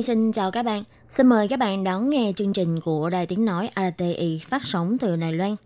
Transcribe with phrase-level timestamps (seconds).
[0.00, 0.84] Nhi xin chào các bạn.
[1.08, 4.98] Xin mời các bạn đón nghe chương trình của Đài Tiếng Nói RTI phát sóng
[4.98, 5.56] từ Đài Loan.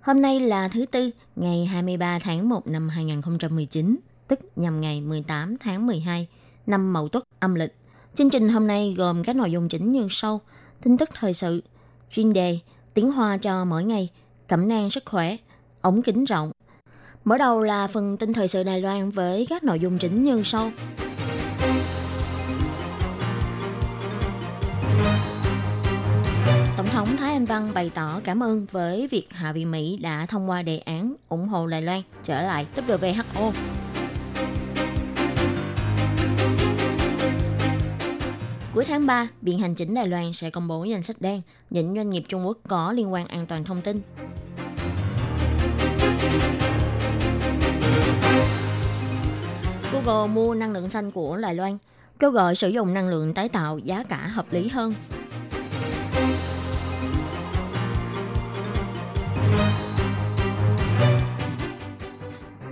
[0.00, 3.96] Hôm nay là thứ Tư, ngày 23 tháng 1 năm 2019,
[4.28, 6.28] tức nhằm ngày 18 tháng 12,
[6.66, 7.74] năm Mậu Tuất âm lịch.
[8.14, 10.40] Chương trình hôm nay gồm các nội dung chính như sau.
[10.82, 11.62] Tin tức thời sự,
[12.10, 12.58] chuyên đề,
[12.94, 14.10] tiếng hoa cho mỗi ngày,
[14.48, 15.36] cẩm nang sức khỏe,
[15.80, 16.52] ống kính rộng.
[17.24, 20.42] Mở đầu là phần tin thời sự Đài Loan với các nội dung chính như
[20.44, 20.70] sau.
[27.34, 30.78] Anh Văn bày tỏ cảm ơn với việc Hạ viện Mỹ đã thông qua đề
[30.78, 33.52] án ủng hộ Đài Loan trở lại WHO.
[38.74, 41.94] Cuối tháng 3, Viện Hành chính Đài Loan sẽ công bố danh sách đen những
[41.94, 44.02] doanh nghiệp Trung Quốc có liên quan an toàn thông tin.
[49.92, 51.78] Google mua năng lượng xanh của Đài Loan,
[52.18, 54.94] kêu gọi sử dụng năng lượng tái tạo giá cả hợp lý hơn.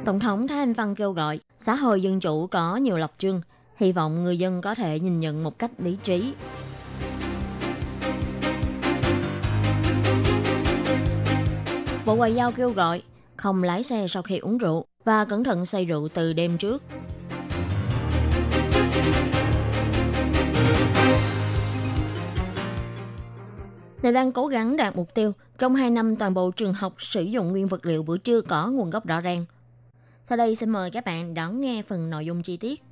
[0.04, 3.40] Tổng thống Thái Anh Văn kêu gọi xã hội dân chủ có nhiều lập trường,
[3.76, 6.34] hy vọng người dân có thể nhìn nhận một cách lý trí.
[12.06, 13.02] Bộ Ngoại giao kêu gọi
[13.36, 16.82] không lái xe sau khi uống rượu và cẩn thận say rượu từ đêm trước.
[24.02, 27.22] Này đang cố gắng đạt mục tiêu trong 2 năm toàn bộ trường học sử
[27.22, 29.44] dụng nguyên vật liệu bữa trưa có nguồn gốc rõ ràng.
[30.24, 32.82] Sau đây xin mời các bạn đón nghe phần nội dung chi tiết.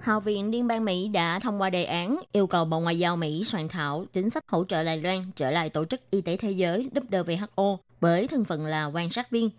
[0.00, 3.16] Học viện Liên bang Mỹ đã thông qua đề án yêu cầu Bộ Ngoại giao
[3.16, 6.36] Mỹ soạn thảo chính sách hỗ trợ Đài Loan trở lại Tổ chức Y tế
[6.36, 9.50] Thế giới WHO với thân phận là quan sát viên.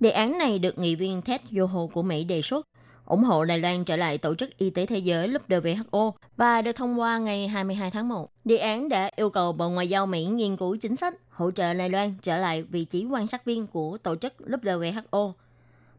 [0.00, 2.66] Đề án này được nghị viên Ted Yoho của Mỹ đề xuất,
[3.06, 6.72] ủng hộ Đài Loan trở lại Tổ chức Y tế Thế giới WHO và được
[6.72, 8.30] thông qua ngày 22 tháng 1.
[8.44, 11.74] Đề án đã yêu cầu Bộ Ngoại giao Mỹ nghiên cứu chính sách hỗ trợ
[11.74, 15.32] Đài Loan trở lại vị trí quan sát viên của Tổ chức WHO.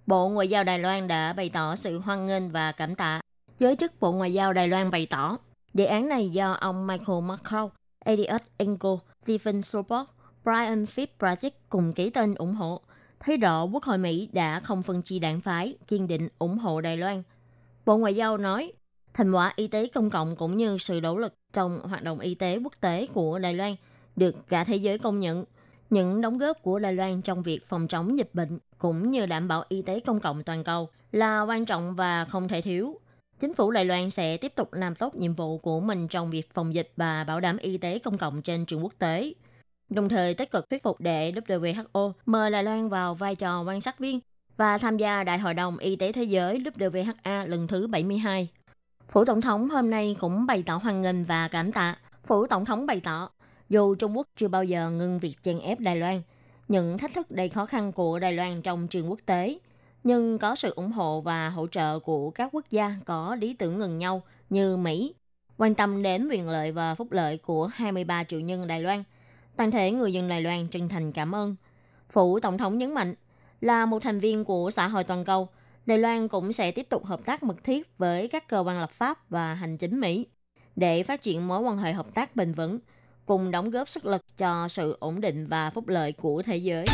[0.08, 3.22] Bộ Ngoại giao Đài Loan đã bày tỏ sự hoan nghênh và cảm tạ
[3.60, 5.38] Giới chức Bộ Ngoại giao Đài Loan bày tỏ,
[5.74, 7.66] đề án này do ông Michael McCall,
[8.06, 10.08] Elliot Engel, Stephen Sobot,
[10.44, 12.82] Brian Fitzpatrick cùng ký tên ủng hộ.
[13.20, 16.82] Thấy rõ Quốc hội Mỹ đã không phân chia đảng phái, kiên định ủng hộ
[16.82, 17.24] Đài Loan.
[17.86, 18.72] Bộ Ngoại giao nói,
[19.14, 22.36] thành quả y tế công cộng cũng như sự nỗ lực trong hoạt động y
[22.36, 23.76] tế quốc tế của Đài Loan
[24.16, 25.46] được cả thế giới công nhận.
[25.90, 29.48] Những đóng góp của Đài Loan trong việc phòng chống dịch bệnh cũng như đảm
[29.48, 33.00] bảo y tế công cộng toàn cầu là quan trọng và không thể thiếu
[33.40, 36.54] Chính phủ Đài Loan sẽ tiếp tục làm tốt nhiệm vụ của mình trong việc
[36.54, 39.34] phòng dịch và bảo đảm y tế công cộng trên trường quốc tế.
[39.90, 43.82] Đồng thời tích cực thuyết phục để WHO mời Đài Loan vào vai trò quan
[43.82, 44.20] sát viên
[44.58, 48.50] và tham gia Đại hội đồng Y tế Thế giới WHA lần thứ 72.
[49.10, 51.96] Phủ Tổng thống hôm nay cũng bày tỏ hoan nghênh và cảm tạ.
[52.26, 53.30] Phủ Tổng thống bày tỏ,
[53.70, 56.22] dù Trung Quốc chưa bao giờ ngưng việc chèn ép Đài Loan,
[56.68, 59.58] những thách thức đầy khó khăn của Đài Loan trong trường quốc tế
[60.04, 63.80] nhưng có sự ủng hộ và hỗ trợ của các quốc gia có lý tưởng
[63.80, 65.14] ngừng nhau như Mỹ,
[65.58, 69.04] quan tâm đến quyền lợi và phúc lợi của 23 triệu nhân Đài Loan.
[69.58, 71.56] Toàn thể người dân Đài Loan chân thành cảm ơn.
[72.10, 73.16] Phủ Tổng thống nhấn mạnh,
[73.62, 75.50] là một thành viên của xã hội toàn cầu,
[75.86, 78.92] Đài Loan cũng sẽ tiếp tục hợp tác mật thiết với các cơ quan lập
[78.92, 80.28] pháp và hành chính Mỹ
[80.76, 82.80] để phát triển mối quan hệ hợp tác bền vững,
[83.26, 86.86] cùng đóng góp sức lực cho sự ổn định và phúc lợi của thế giới.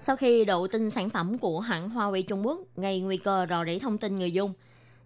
[0.00, 3.64] Sau khi độ tin sản phẩm của hãng Huawei Trung Quốc gây nguy cơ rò
[3.64, 4.52] rỉ thông tin người dùng,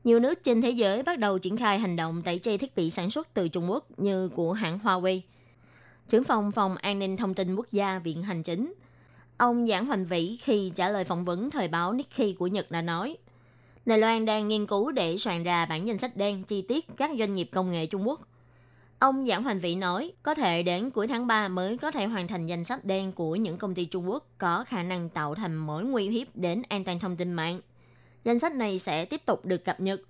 [0.04, 2.90] nhiều nước trên thế giới bắt đầu triển khai hành động tẩy chay thiết bị
[2.90, 5.20] sản xuất từ Trung Quốc như của hãng Huawei.
[6.08, 8.74] Trưởng phòng phòng an ninh thông tin quốc gia Viện Hành Chính,
[9.36, 12.82] ông Giảng Hoành Vĩ khi trả lời phỏng vấn thời báo Nikkei của Nhật đã
[12.82, 13.16] nói,
[13.86, 17.10] Đài Loan đang nghiên cứu để soạn ra bản danh sách đen chi tiết các
[17.18, 18.20] doanh nghiệp công nghệ Trung Quốc
[19.00, 22.28] Ông Giảng Hoành Vĩ nói, có thể đến cuối tháng 3 mới có thể hoàn
[22.28, 25.56] thành danh sách đen của những công ty Trung Quốc có khả năng tạo thành
[25.56, 27.60] mối nguy hiếp đến an toàn thông tin mạng.
[28.24, 30.00] Danh sách này sẽ tiếp tục được cập nhật.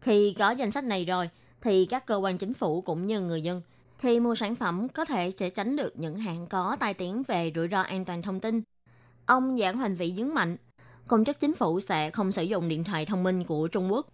[0.00, 1.30] Khi có danh sách này rồi,
[1.60, 3.62] thì các cơ quan chính phủ cũng như người dân
[3.98, 7.52] Khi mua sản phẩm có thể sẽ tránh được những hạn có tai tiếng về
[7.54, 8.62] rủi ro an toàn thông tin.
[9.26, 10.56] Ông Giảng Hoành Vị nhấn mạnh,
[11.08, 14.06] công chức chính phủ sẽ không sử dụng điện thoại thông minh của Trung Quốc.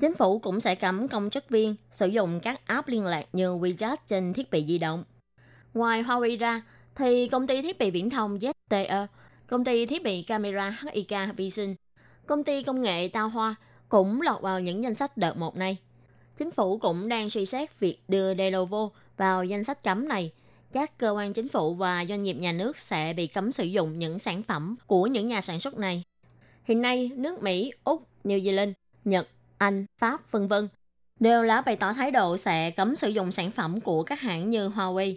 [0.00, 3.54] Chính phủ cũng sẽ cấm công chức viên sử dụng các app liên lạc như
[3.54, 5.04] WeChat trên thiết bị di động.
[5.74, 6.62] Ngoài Huawei ra,
[6.94, 9.06] thì công ty thiết bị viễn thông ZTE,
[9.46, 11.74] công ty thiết bị camera HIK Vision,
[12.30, 13.54] công ty công nghệ Tao Hoa
[13.88, 15.76] cũng lọt vào những danh sách đợt một này.
[16.36, 20.32] Chính phủ cũng đang suy xét việc đưa Delovo vào danh sách cấm này.
[20.72, 23.98] Các cơ quan chính phủ và doanh nghiệp nhà nước sẽ bị cấm sử dụng
[23.98, 26.02] những sản phẩm của những nhà sản xuất này.
[26.64, 28.72] Hiện nay, nước Mỹ, Úc, New Zealand,
[29.04, 29.28] Nhật,
[29.58, 30.68] Anh, Pháp, vân vân
[31.20, 34.50] đều đã bày tỏ thái độ sẽ cấm sử dụng sản phẩm của các hãng
[34.50, 35.14] như Huawei.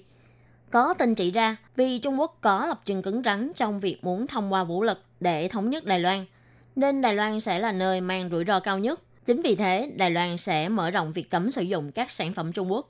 [0.71, 4.27] Có tin chỉ ra vì Trung Quốc có lập trường cứng rắn trong việc muốn
[4.27, 6.25] thông qua vũ lực để thống nhất Đài Loan,
[6.75, 9.01] nên Đài Loan sẽ là nơi mang rủi ro cao nhất.
[9.25, 12.51] Chính vì thế, Đài Loan sẽ mở rộng việc cấm sử dụng các sản phẩm
[12.51, 12.89] Trung Quốc.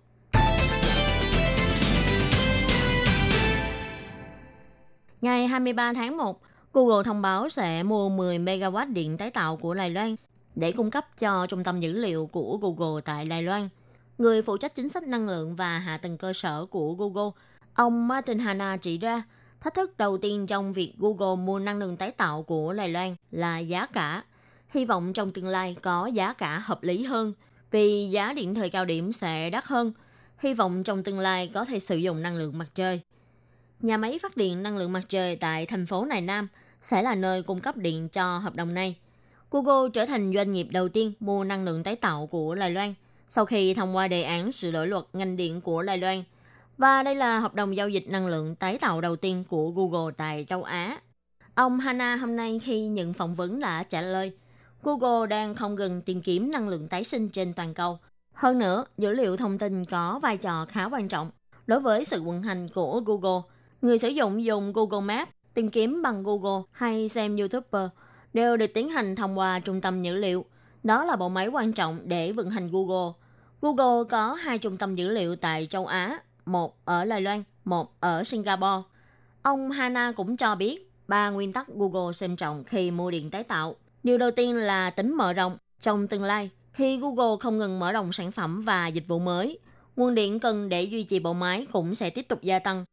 [5.21, 6.41] Ngày 23 tháng 1,
[6.73, 10.15] Google thông báo sẽ mua 10 MW điện tái tạo của Đài Loan
[10.55, 13.69] để cung cấp cho trung tâm dữ liệu của Google tại Đài Loan.
[14.17, 17.31] Người phụ trách chính sách năng lượng và hạ tầng cơ sở của Google,
[17.73, 19.23] ông Martin Hanna chỉ ra,
[19.63, 23.15] thách thức đầu tiên trong việc Google mua năng lượng tái tạo của Đài Loan
[23.31, 24.23] là giá cả.
[24.69, 27.33] Hy vọng trong tương lai có giá cả hợp lý hơn,
[27.71, 29.93] vì giá điện thời cao điểm sẽ đắt hơn.
[30.37, 32.99] Hy vọng trong tương lai có thể sử dụng năng lượng mặt trời.
[33.79, 36.47] Nhà máy phát điện năng lượng mặt trời tại thành phố Nài Nam
[36.81, 38.95] sẽ là nơi cung cấp điện cho hợp đồng này.
[39.51, 42.93] Google trở thành doanh nghiệp đầu tiên mua năng lượng tái tạo của Đài Loan
[43.29, 46.23] sau khi thông qua đề án sửa đổi luật ngành điện của Đài Loan.
[46.77, 50.13] Và đây là hợp đồng giao dịch năng lượng tái tạo đầu tiên của Google
[50.17, 50.97] tại châu Á.
[51.55, 54.31] Ông Hana hôm nay khi nhận phỏng vấn đã trả lời,
[54.83, 57.99] Google đang không ngừng tìm kiếm năng lượng tái sinh trên toàn cầu.
[58.33, 61.31] Hơn nữa, dữ liệu thông tin có vai trò khá quan trọng
[61.67, 63.41] đối với sự vận hành của Google.
[63.81, 67.87] Người sử dụng dùng Google Maps, tìm kiếm bằng Google hay xem YouTube
[68.33, 70.45] đều được tiến hành thông qua trung tâm dữ liệu.
[70.83, 73.13] Đó là bộ máy quan trọng để vận hành Google.
[73.61, 77.93] Google có hai trung tâm dữ liệu tại châu Á, một ở Đài Loan, một
[77.99, 78.89] ở Singapore.
[79.41, 83.43] Ông Hana cũng cho biết ba nguyên tắc Google xem trọng khi mua điện tái
[83.43, 83.75] tạo.
[84.03, 85.57] Điều đầu tiên là tính mở rộng.
[85.79, 89.59] Trong tương lai, khi Google không ngừng mở rộng sản phẩm và dịch vụ mới,
[89.95, 92.85] nguồn điện cần để duy trì bộ máy cũng sẽ tiếp tục gia tăng.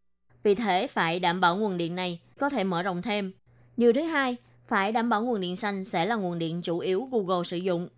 [0.42, 3.32] Vì thế phải đảm bảo nguồn điện này có thể mở rộng thêm.
[3.76, 4.36] Điều thứ hai
[4.68, 7.88] phải đảm bảo nguồn điện xanh sẽ là nguồn điện chủ yếu Google sử dụng.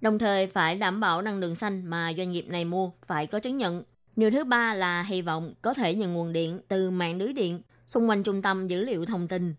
[0.00, 3.40] Đồng thời phải đảm bảo năng lượng xanh mà doanh nghiệp này mua phải có
[3.40, 3.82] chứng nhận.
[4.20, 7.60] Điều thứ ba là hy vọng có thể nhận nguồn điện từ mạng lưới điện
[7.86, 9.54] xung quanh trung tâm dữ liệu thông tin.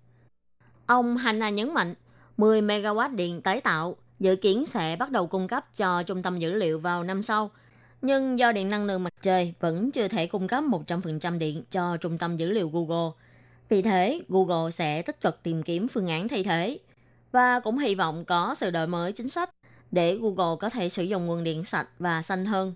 [0.85, 1.93] Ông Hanna nhấn mạnh,
[2.37, 6.39] 10 MW điện tái tạo dự kiến sẽ bắt đầu cung cấp cho trung tâm
[6.39, 7.51] dữ liệu vào năm sau.
[8.01, 11.97] Nhưng do điện năng lượng mặt trời vẫn chưa thể cung cấp 100% điện cho
[11.97, 13.11] trung tâm dữ liệu Google–
[13.71, 16.79] vì thế, Google sẽ tích cực tìm kiếm phương án thay thế
[17.31, 19.49] và cũng hy vọng có sự đổi mới chính sách
[19.91, 22.73] để Google có thể sử dụng nguồn điện sạch và xanh hơn.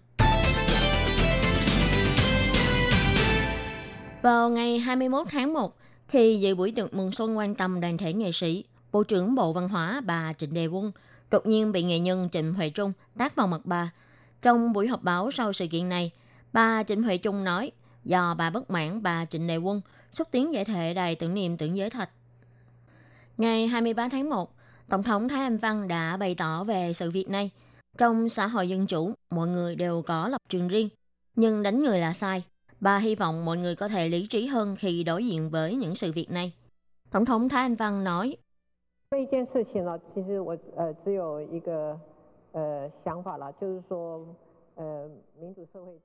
[4.26, 5.76] Vào ngày 21 tháng 1,
[6.08, 9.54] khi dự buổi tiệc mừng xuân quan tâm đoàn thể nghệ sĩ, Bộ trưởng Bộ
[9.54, 10.92] Văn hóa bà Trịnh Đề Quân
[11.32, 13.92] đột nhiên bị nghệ nhân Trịnh Huệ Trung tác vào mặt bà.
[14.42, 16.12] Trong buổi họp báo sau sự kiện này,
[16.54, 17.72] bà Trịnh Huệ Trung nói
[18.04, 19.82] do bà bất mãn bà Trịnh Đề Quân
[20.12, 22.10] xúc tiến giải thể đài tưởng niệm tưởng giới thạch.
[23.38, 24.56] Ngày 23 tháng 1,
[24.90, 27.50] Tổng thống Thái Anh Văn đã bày tỏ về sự việc này.
[27.98, 30.90] Trong xã hội dân chủ, mọi người đều có lập trường riêng,
[31.36, 32.44] nhưng đánh người là sai.
[32.80, 35.96] Bà hy vọng mọi người có thể lý trí hơn khi đối diện với những
[35.96, 36.54] sự việc này.
[37.12, 38.38] Tổng thống Thái Anh Văn nói,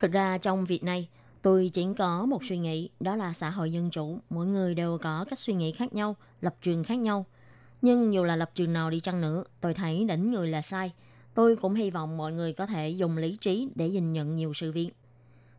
[0.01, 1.09] Thực ra trong việc này,
[1.43, 4.99] Tôi chỉ có một suy nghĩ, đó là xã hội dân chủ, mỗi người đều
[4.99, 7.27] có cách suy nghĩ khác nhau, lập trường khác nhau.
[7.83, 10.93] Nhưng dù là lập trường nào đi chăng nữa, tôi thấy đánh người là sai.
[11.35, 14.55] Tôi cũng hy vọng mọi người có thể dùng lý trí để nhìn nhận nhiều
[14.55, 14.91] sự việc.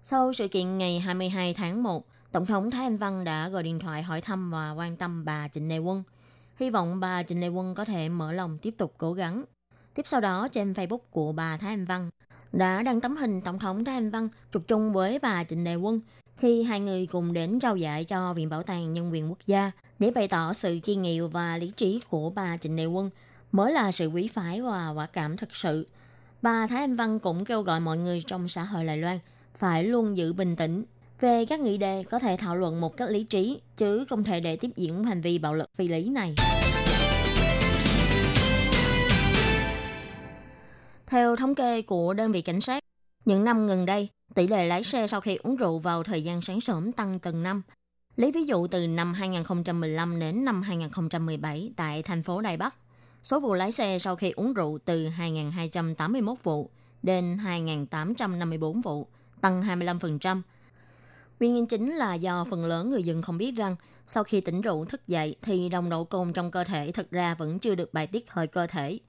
[0.03, 3.79] Sau sự kiện ngày 22 tháng 1, Tổng thống Thái Anh Văn đã gọi điện
[3.79, 6.03] thoại hỏi thăm và quan tâm bà Trịnh Lê Quân.
[6.59, 9.43] Hy vọng bà Trịnh Lê Quân có thể mở lòng tiếp tục cố gắng.
[9.93, 12.09] Tiếp sau đó trên Facebook của bà Thái Anh Văn
[12.51, 15.75] đã đăng tấm hình Tổng thống Thái Anh Văn chụp chung với bà Trịnh Lê
[15.75, 16.01] Quân
[16.37, 19.71] khi hai người cùng đến trao giải cho Viện Bảo tàng Nhân quyền Quốc gia
[19.99, 23.09] để bày tỏ sự kiên nghị và lý trí của bà Trịnh Lê Quân
[23.51, 25.87] mới là sự quý phái và quả cảm thật sự.
[26.41, 29.19] Bà Thái Anh Văn cũng kêu gọi mọi người trong xã hội Đài Loan
[29.55, 30.83] phải luôn giữ bình tĩnh
[31.19, 34.39] về các nghị đề có thể thảo luận một cách lý trí, chứ không thể
[34.39, 36.35] để tiếp diễn hành vi bạo lực phi lý này.
[41.07, 42.83] Theo thống kê của đơn vị cảnh sát,
[43.25, 46.41] Những năm gần đây, tỷ lệ lái xe sau khi uống rượu vào thời gian
[46.41, 47.61] sáng sớm tăng từng năm.
[48.15, 52.75] Lấy ví dụ từ năm 2015 đến năm 2017 tại thành phố Đài Bắc,
[53.23, 56.69] số vụ lái xe sau khi uống rượu từ 2.281 vụ
[57.03, 59.07] đến 2.854 vụ,
[59.41, 60.41] tăng 25%.
[61.39, 63.75] Nguyên nhân chính là do phần lớn người dân không biết rằng
[64.07, 67.35] sau khi tỉnh rượu thức dậy thì nồng độ cồn trong cơ thể thực ra
[67.35, 68.99] vẫn chưa được bài tiết hơi cơ thể.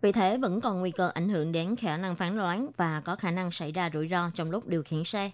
[0.00, 3.16] Vì thế vẫn còn nguy cơ ảnh hưởng đến khả năng phán đoán và có
[3.16, 5.30] khả năng xảy ra rủi ro trong lúc điều khiển xe.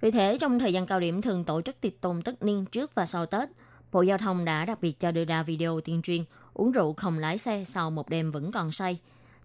[0.00, 2.94] Vì thế, trong thời gian cao điểm thường tổ chức tiệc tùng tất niên trước
[2.94, 3.48] và sau Tết,
[3.92, 6.24] Bộ Giao thông đã đặc biệt cho đưa ra video tuyên truyền
[6.54, 8.98] uống rượu không lái xe sau một đêm vẫn còn say.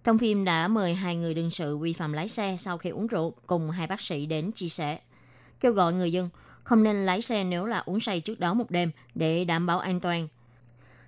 [0.03, 3.07] Trong phim đã mời hai người đương sự vi phạm lái xe sau khi uống
[3.07, 4.99] rượu cùng hai bác sĩ đến chia sẻ.
[5.59, 6.29] Kêu gọi người dân
[6.63, 9.79] không nên lái xe nếu là uống say trước đó một đêm để đảm bảo
[9.79, 10.27] an toàn.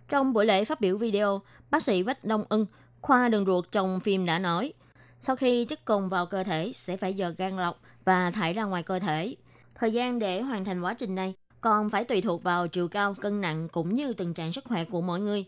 [0.10, 2.66] Trong buổi lễ phát biểu video, bác sĩ Vách Đông ân
[3.02, 4.74] khoa đường ruột trong phim đã nói,
[5.20, 8.64] sau khi chất cồn vào cơ thể sẽ phải giờ gan lọc và thải ra
[8.64, 9.36] ngoài cơ thể.
[9.76, 13.14] Thời gian để hoàn thành quá trình này còn phải tùy thuộc vào chiều cao,
[13.14, 15.46] cân nặng cũng như tình trạng sức khỏe của mỗi người.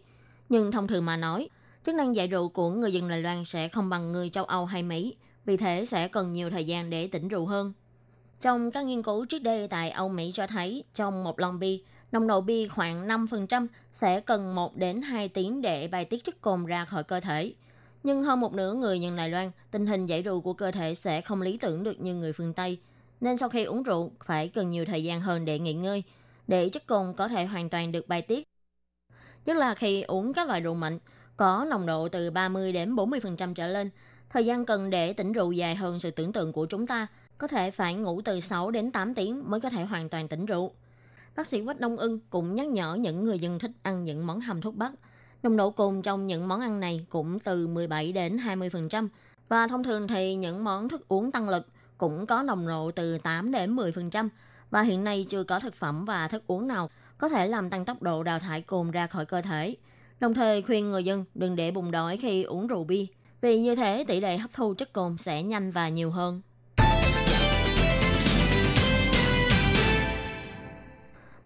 [0.49, 1.49] Nhưng thông thường mà nói,
[1.83, 4.65] chức năng giải rượu của người dân Đài Loan sẽ không bằng người châu Âu
[4.65, 7.73] hay Mỹ, vì thế sẽ cần nhiều thời gian để tỉnh rượu hơn.
[8.41, 11.77] Trong các nghiên cứu trước đây tại Âu Mỹ cho thấy, trong một lon bia,
[12.11, 16.41] nồng độ bia khoảng 5% sẽ cần 1 đến 2 tiếng để bài tiết chất
[16.41, 17.53] cồn ra khỏi cơ thể.
[18.03, 20.95] Nhưng hơn một nửa người dân Đài Loan, tình hình giải rượu của cơ thể
[20.95, 22.79] sẽ không lý tưởng được như người phương Tây.
[23.21, 26.03] Nên sau khi uống rượu, phải cần nhiều thời gian hơn để nghỉ ngơi,
[26.47, 28.47] để chất cồn có thể hoàn toàn được bài tiết.
[29.45, 30.99] Nhất là khi uống các loại rượu mạnh,
[31.37, 33.89] có nồng độ từ 30 đến 40% trở lên,
[34.29, 37.47] thời gian cần để tỉnh rượu dài hơn sự tưởng tượng của chúng ta, có
[37.47, 40.71] thể phải ngủ từ 6 đến 8 tiếng mới có thể hoàn toàn tỉnh rượu.
[41.35, 44.41] Bác sĩ Quách Đông Ưng cũng nhắc nhở những người dân thích ăn những món
[44.41, 44.93] hầm thuốc bắc.
[45.43, 49.07] Nồng độ cồn trong những món ăn này cũng từ 17 đến 20%.
[49.47, 53.17] Và thông thường thì những món thức uống tăng lực cũng có nồng độ từ
[53.17, 54.29] 8 đến 10%.
[54.69, 57.85] Và hiện nay chưa có thực phẩm và thức uống nào có thể làm tăng
[57.85, 59.75] tốc độ đào thải cồn ra khỏi cơ thể.
[60.23, 63.05] Đồng thời khuyên người dân đừng để bụng đói khi uống rượu bia,
[63.41, 66.41] vì như thế tỷ lệ hấp thu chất cồn sẽ nhanh và nhiều hơn.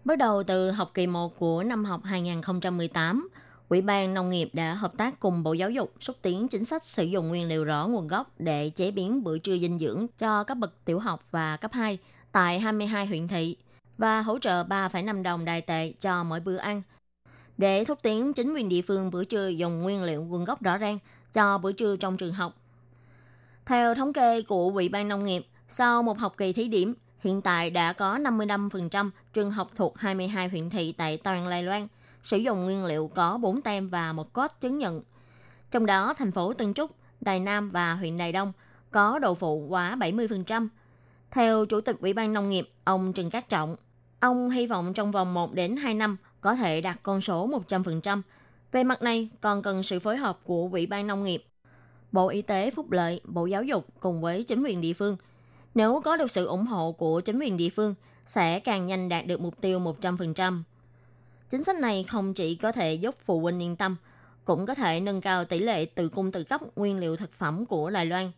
[0.04, 3.28] Bắt đầu từ học kỳ 1 của năm học 2018,
[3.68, 6.84] Ủy ban Nông nghiệp đã hợp tác cùng Bộ Giáo dục xúc tiến chính sách
[6.84, 10.44] sử dụng nguyên liệu rõ nguồn gốc để chế biến bữa trưa dinh dưỡng cho
[10.44, 11.98] các bậc tiểu học và cấp 2
[12.32, 13.56] tại 22 huyện thị
[13.96, 16.82] và hỗ trợ 3,5 đồng đài tệ cho mỗi bữa ăn.
[17.58, 20.78] Để thúc tiến chính quyền địa phương bữa trưa dùng nguyên liệu nguồn gốc rõ
[20.78, 20.98] ràng
[21.32, 22.54] cho bữa trưa trong trường học.
[23.66, 27.42] Theo thống kê của Ủy ban Nông nghiệp, sau một học kỳ thí điểm, hiện
[27.42, 31.88] tại đã có 55% trường học thuộc 22 huyện thị tại toàn Lai Loan
[32.22, 35.02] sử dụng nguyên liệu có 4 tem và một cốt chứng nhận.
[35.70, 38.52] Trong đó, thành phố Tân Trúc, Đài Nam và huyện Đài Đông
[38.90, 40.68] có độ phụ quá 70%.
[41.30, 43.76] Theo Chủ tịch Ủy ban Nông nghiệp, ông Trần Cát Trọng,
[44.20, 48.22] ông hy vọng trong vòng 1 đến 2 năm có thể đạt con số 100%.
[48.72, 51.44] Về mặt này, còn cần sự phối hợp của Ủy ban Nông nghiệp,
[52.12, 55.16] Bộ Y tế Phúc lợi, Bộ Giáo dục cùng với chính quyền địa phương.
[55.74, 57.94] Nếu có được sự ủng hộ của chính quyền địa phương,
[58.26, 60.62] sẽ càng nhanh đạt được mục tiêu 100%.
[61.50, 63.96] Chính sách này không chỉ có thể giúp phụ huynh yên tâm,
[64.44, 67.66] cũng có thể nâng cao tỷ lệ tự cung tự cấp nguyên liệu thực phẩm
[67.66, 68.32] của Đài Loan.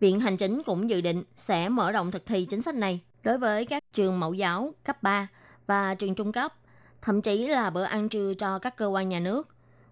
[0.00, 3.38] Viện Hành Chính cũng dự định sẽ mở rộng thực thi chính sách này đối
[3.38, 5.28] với các trường mẫu giáo cấp 3
[5.66, 6.54] và trường trung cấp,
[7.02, 9.48] thậm chí là bữa ăn trưa cho các cơ quan nhà nước.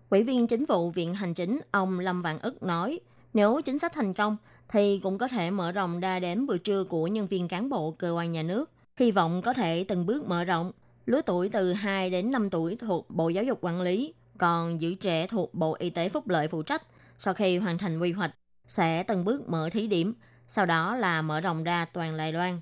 [0.09, 3.01] quỹ viên chính vụ Viện Hành Chính ông Lâm Vạn ức nói,
[3.35, 4.37] nếu chính sách thành công
[4.69, 7.91] thì cũng có thể mở rộng đa đến bữa trưa của nhân viên cán bộ
[7.91, 8.71] cơ quan nhà nước.
[8.97, 10.73] Hy vọng có thể từng bước mở rộng
[11.07, 14.95] lứa tuổi từ 2 đến 5 tuổi thuộc Bộ Giáo dục Quản lý, còn giữ
[14.95, 16.83] trẻ thuộc Bộ Y tế Phúc lợi phụ trách.
[17.19, 18.35] Sau khi hoàn thành quy hoạch,
[18.67, 20.15] sẽ từng bước mở thí điểm,
[20.47, 22.61] sau đó là mở rộng ra toàn Đài Loan.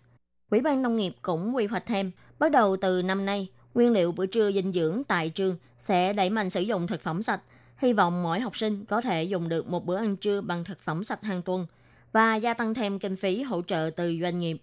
[0.51, 4.13] quỹ ban Nông nghiệp cũng quy hoạch thêm, bắt đầu từ năm nay, nguyên liệu
[4.13, 7.41] bữa trưa dinh dưỡng tại trường sẽ đẩy mạnh sử dụng thực phẩm sạch.
[7.77, 10.81] Hy vọng mỗi học sinh có thể dùng được một bữa ăn trưa bằng thực
[10.81, 11.67] phẩm sạch hàng tuần
[12.13, 14.57] và gia tăng thêm kinh phí hỗ trợ từ doanh nghiệp.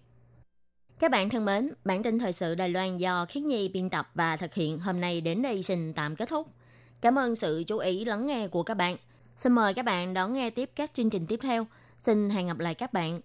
[0.98, 4.10] Các bạn thân mến, bản tin thời sự Đài Loan do Khiết Nhi biên tập
[4.14, 6.48] và thực hiện hôm nay đến đây xin tạm kết thúc.
[7.00, 8.96] Cảm ơn sự chú ý lắng nghe của các bạn.
[9.36, 11.66] Xin mời các bạn đón nghe tiếp các chương trình tiếp theo.
[11.98, 13.20] Xin hẹn gặp lại các bạn.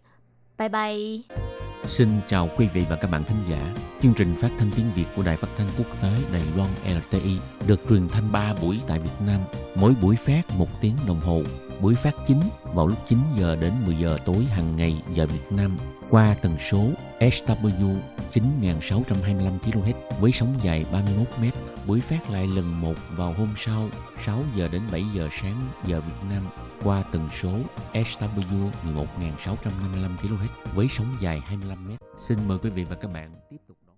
[0.58, 1.49] Bye bye.
[1.90, 3.74] Xin chào quý vị và các bạn thính giả.
[4.00, 7.38] Chương trình phát thanh tiếng Việt của Đài Phát thanh Quốc tế Đài Loan LTI
[7.68, 9.40] được truyền thanh 3 buổi tại Việt Nam.
[9.76, 11.42] Mỗi buổi phát 1 tiếng đồng hồ.
[11.82, 12.40] Buổi phát chính
[12.74, 15.78] vào lúc 9 giờ đến 10 giờ tối hàng ngày giờ Việt Nam
[16.10, 16.86] qua tần số
[17.20, 17.96] SW
[18.32, 21.44] 9625 kHz với sóng dài 31 m.
[21.90, 23.90] Buổi phát lại lần một vào hôm sau
[24.22, 26.44] 6 giờ đến 7 giờ sáng giờ Việt Nam
[26.84, 27.52] qua tần số
[27.94, 31.92] SW 11655 kHz với sóng dài 25 m.
[32.18, 33.96] Xin mời quý vị và các bạn tiếp tục đón.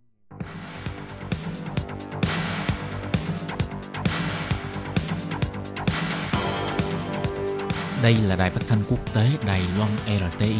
[8.03, 10.55] Đây là đài phát thanh quốc tế Đài Loan RTI,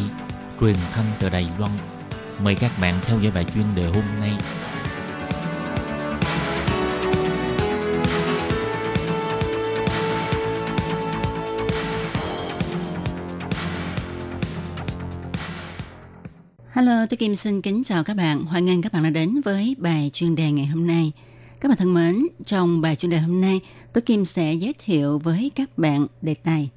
[0.60, 1.72] truyền thanh từ Đài Loan.
[2.44, 4.38] Mời các bạn theo dõi bài chuyên đề hôm nay.
[16.82, 18.46] Hello, tôi Kim xin kính chào các bạn.
[18.46, 21.12] Hoan nghênh các bạn đã đến với bài chuyên đề ngày hôm nay.
[21.60, 23.62] Các bạn thân mến, trong bài chuyên đề hôm nay,
[23.94, 26.70] tôi Kim sẽ giới thiệu với các bạn đề tài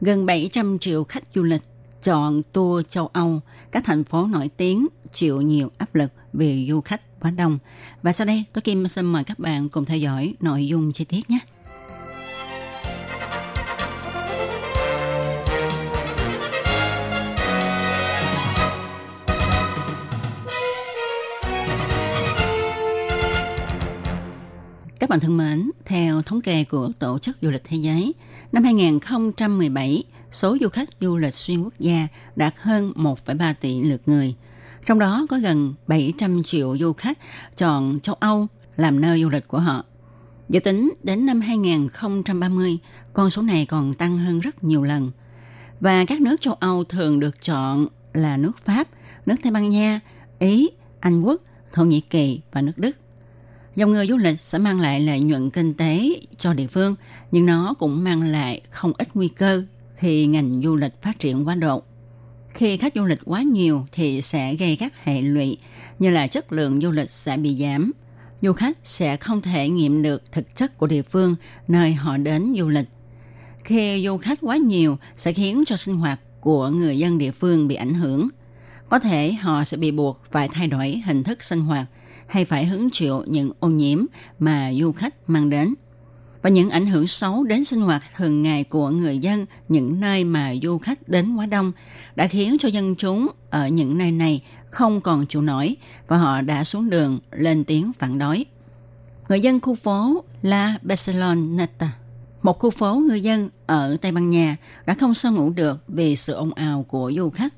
[0.00, 1.62] gần 700 triệu khách du lịch
[2.02, 3.40] chọn tour châu Âu,
[3.70, 7.58] các thành phố nổi tiếng chịu nhiều áp lực vì du khách quá đông.
[8.02, 11.04] Và sau đây, tôi Kim xin mời các bạn cùng theo dõi nội dung chi
[11.04, 11.38] tiết nhé.
[25.10, 28.12] Các bạn thân mến, theo thống kê của Tổ chức Du lịch Thế giới,
[28.52, 34.02] năm 2017, số du khách du lịch xuyên quốc gia đạt hơn 1,3 tỷ lượt
[34.06, 34.34] người.
[34.86, 37.18] Trong đó có gần 700 triệu du khách
[37.56, 39.84] chọn châu Âu làm nơi du lịch của họ.
[40.48, 42.78] Dự tính đến năm 2030,
[43.12, 45.10] con số này còn tăng hơn rất nhiều lần.
[45.80, 48.88] Và các nước châu Âu thường được chọn là nước Pháp,
[49.26, 50.00] nước Tây Ban Nha,
[50.38, 50.68] Ý,
[51.00, 52.96] Anh Quốc, Thổ Nhĩ Kỳ và nước Đức.
[53.76, 56.94] Dòng người du lịch sẽ mang lại lợi nhuận kinh tế cho địa phương,
[57.30, 59.62] nhưng nó cũng mang lại không ít nguy cơ
[59.96, 61.82] khi ngành du lịch phát triển quá độ.
[62.54, 65.58] Khi khách du lịch quá nhiều thì sẽ gây các hệ lụy
[65.98, 67.92] như là chất lượng du lịch sẽ bị giảm.
[68.42, 71.36] Du khách sẽ không thể nghiệm được thực chất của địa phương
[71.68, 72.88] nơi họ đến du lịch.
[73.64, 77.68] Khi du khách quá nhiều sẽ khiến cho sinh hoạt của người dân địa phương
[77.68, 78.28] bị ảnh hưởng.
[78.88, 81.86] Có thể họ sẽ bị buộc phải thay đổi hình thức sinh hoạt
[82.30, 84.04] hay phải hứng chịu những ô nhiễm
[84.38, 85.74] mà du khách mang đến
[86.42, 90.24] và những ảnh hưởng xấu đến sinh hoạt thường ngày của người dân những nơi
[90.24, 91.72] mà du khách đến quá đông
[92.16, 95.76] đã khiến cho dân chúng ở những nơi này không còn chịu nổi
[96.08, 98.44] và họ đã xuống đường lên tiếng phản đối.
[99.28, 101.92] Người dân khu phố La Barceloneta,
[102.42, 106.16] một khu phố người dân ở Tây Ban Nha đã không sao ngủ được vì
[106.16, 107.54] sự ồn ào của du khách.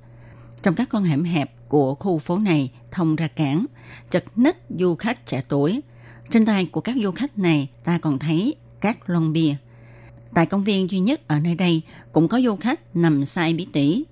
[0.63, 3.67] Trong các con hẻm hẹp của khu phố này thông ra cảng,
[4.11, 5.81] chật ních du khách trẻ tuổi.
[6.31, 9.55] Trên tay của các du khách này ta còn thấy các lon bia.
[10.35, 13.67] Tại công viên duy nhất ở nơi đây cũng có du khách nằm sai bí
[13.73, 14.05] tỉ.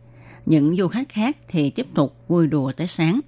[0.46, 3.20] Những du khách khác thì tiếp tục vui đùa tới sáng.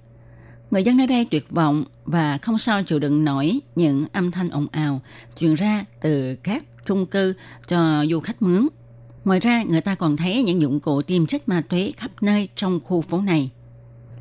[0.70, 4.50] Người dân nơi đây tuyệt vọng và không sao chịu đựng nổi những âm thanh
[4.50, 5.00] ồn ào
[5.36, 7.34] truyền ra từ các trung cư
[7.68, 8.68] cho du khách mướn.
[9.24, 12.48] Ngoài ra, người ta còn thấy những dụng cụ tiêm chất ma túy khắp nơi
[12.56, 13.50] trong khu phố này.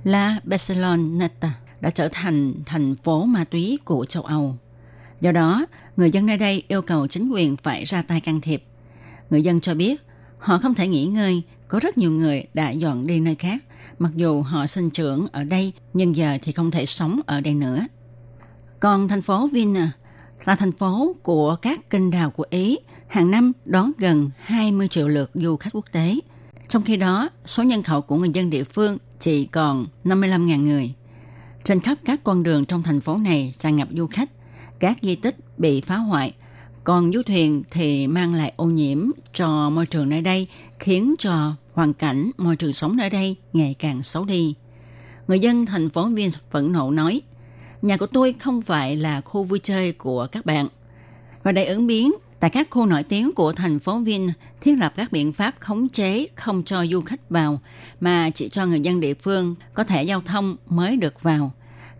[0.03, 4.55] La Barceloneta đã trở thành thành phố ma túy của châu Âu.
[5.21, 5.65] Do đó,
[5.97, 8.63] người dân nơi đây yêu cầu chính quyền phải ra tay can thiệp.
[9.29, 10.01] Người dân cho biết
[10.39, 13.63] họ không thể nghỉ ngơi, có rất nhiều người đã dọn đi nơi khác,
[13.99, 17.53] mặc dù họ sinh trưởng ở đây nhưng giờ thì không thể sống ở đây
[17.53, 17.87] nữa.
[18.79, 19.91] Còn thành phố Vienna
[20.45, 25.07] là thành phố của các kênh đào của Ý, hàng năm đón gần 20 triệu
[25.07, 26.15] lượt du khách quốc tế.
[26.67, 30.93] Trong khi đó, số nhân khẩu của người dân địa phương chỉ còn 55.000 người.
[31.63, 34.29] Trên khắp các con đường trong thành phố này tràn ngập du khách,
[34.79, 36.33] các di tích bị phá hoại,
[36.83, 40.47] còn du thuyền thì mang lại ô nhiễm cho môi trường nơi đây,
[40.79, 44.55] khiến cho hoàn cảnh môi trường sống nơi đây ngày càng xấu đi.
[45.27, 47.21] Người dân thành phố Viên phẫn nộ nói,
[47.81, 50.67] nhà của tôi không phải là khu vui chơi của các bạn.
[51.43, 54.93] Và để ứng biến, tại các khu nổi tiếng của thành phố Vinh, thiết lập
[54.95, 57.59] các biện pháp khống chế không cho du khách vào,
[57.99, 61.51] mà chỉ cho người dân địa phương có thể giao thông mới được vào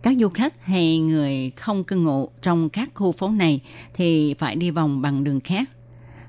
[0.02, 3.60] các du khách hay người không cư ngụ trong các khu phố này
[3.94, 5.70] thì phải đi vòng bằng đường khác.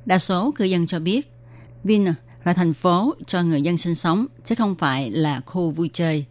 [0.06, 1.32] Đa số cư dân cho biết,
[1.84, 5.90] Vinh là thành phố cho người dân sinh sống, chứ không phải là khu vui
[5.94, 6.26] chơi.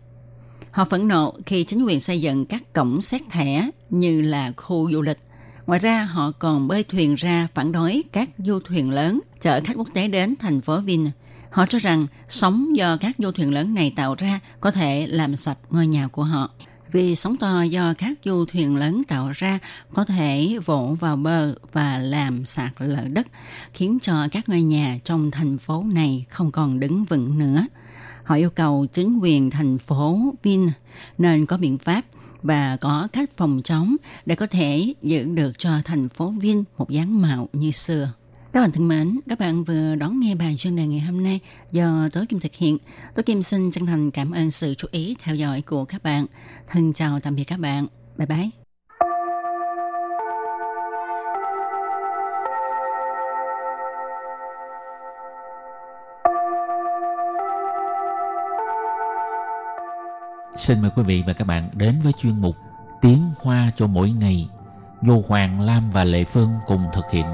[0.70, 4.92] Họ phẫn nộ khi chính quyền xây dựng các cổng xét thẻ như là khu
[4.92, 5.18] du lịch.
[5.66, 9.76] Ngoài ra, họ còn bơi thuyền ra phản đối các du thuyền lớn chở khách
[9.76, 11.10] quốc tế đến thành phố Vinh
[11.52, 15.36] Họ cho rằng sóng do các du thuyền lớn này tạo ra có thể làm
[15.36, 16.50] sập ngôi nhà của họ.
[16.92, 19.58] Vì sóng to do các du thuyền lớn tạo ra
[19.94, 23.26] có thể vỗ vào bờ và làm sạt lở đất,
[23.74, 27.66] khiến cho các ngôi nhà trong thành phố này không còn đứng vững nữa.
[28.24, 30.70] Họ yêu cầu chính quyền thành phố Vinh
[31.18, 32.02] nên có biện pháp
[32.42, 36.90] và có cách phòng chống để có thể giữ được cho thành phố Vinh một
[36.90, 38.12] dáng mạo như xưa.
[38.52, 41.40] Các bạn thân mến, các bạn vừa đón nghe bài chuyên đề ngày hôm nay
[41.72, 42.78] do Tố Kim thực hiện.
[43.14, 46.26] Tố Kim xin chân thành cảm ơn sự chú ý theo dõi của các bạn.
[46.68, 47.86] Thân chào tạm biệt các bạn.
[48.16, 48.61] Bye bye.
[60.56, 62.56] Xin mời quý vị và các bạn đến với chuyên mục
[63.00, 64.48] Tiếng Hoa cho mỗi ngày
[65.02, 67.26] do Hoàng Lam và Lệ Phương cùng thực hiện.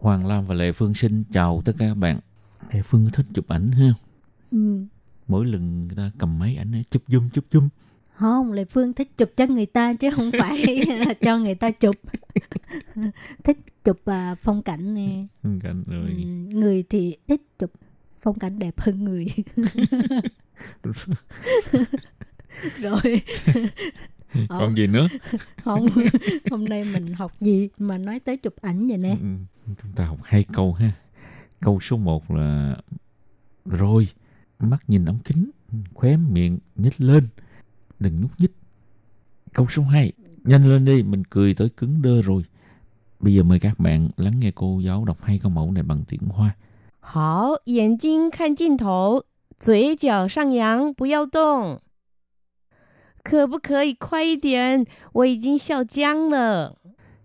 [0.00, 2.20] Hoàng Lam và Lệ Phương xin chào tất cả các bạn.
[2.72, 3.94] Lệ Phương thích chụp ảnh ha.
[4.50, 4.84] Ừ.
[5.28, 7.68] Mỗi lần người ta cầm máy ảnh chụp zoom chụp zoom.
[8.18, 10.84] Không, Lệ Phương thích chụp cho người ta chứ không phải
[11.20, 11.96] cho người ta chụp.
[13.44, 15.24] thích chụp à, phong cảnh nè.
[15.42, 16.10] Phong cảnh Ừ, rồi.
[16.54, 17.70] người thì thích chụp
[18.22, 19.26] phong cảnh đẹp hơn người.
[22.78, 23.22] Rồi.
[24.48, 25.08] Còn gì nữa?
[25.64, 25.86] không,
[26.50, 29.16] hôm nay mình học gì mà nói tới chụp ảnh vậy nè.
[29.20, 29.26] Ừ,
[29.82, 30.92] Chúng ta học hai câu ha.
[31.60, 32.76] Câu số 1 là
[33.64, 34.08] rồi,
[34.58, 35.50] mắt nhìn ống kính,
[35.94, 37.26] khóe miệng nhếch lên,
[37.99, 38.51] đừng nhúc nhích.
[39.53, 40.11] Câu số 2,
[40.43, 42.43] nhanh lên đi, mình cười tới cứng đơ rồi.
[43.19, 46.03] Bây giờ mời các bạn lắng nghe cô giáo đọc hai câu mẫu này bằng
[46.07, 46.55] tiếng Hoa.
[46.99, 49.23] 好，眼睛看镜头，
[49.57, 51.79] 嘴角上扬，不要动。
[53.23, 54.85] 可不可以快一点？
[55.13, 56.75] 我已经笑僵了。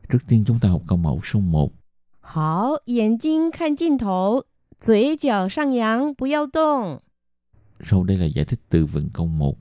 [0.09, 1.73] Trước tiên chúng ta học câu mẫu số 1.
[2.21, 4.45] 好，眼睛看镜头，
[4.79, 7.01] 嘴角上扬，不要动。
[7.81, 9.57] Sau đây là giải thích từ vựng câu 1.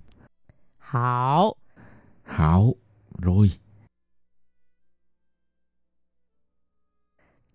[0.90, 1.56] 好，
[2.24, 2.76] Hảo,
[3.20, 3.60] rồi,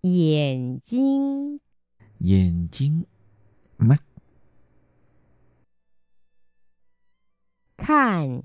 [0.01, 1.57] 眼睛
[2.19, 3.03] dền chiến,
[3.77, 4.03] mắt,
[7.77, 8.41] 看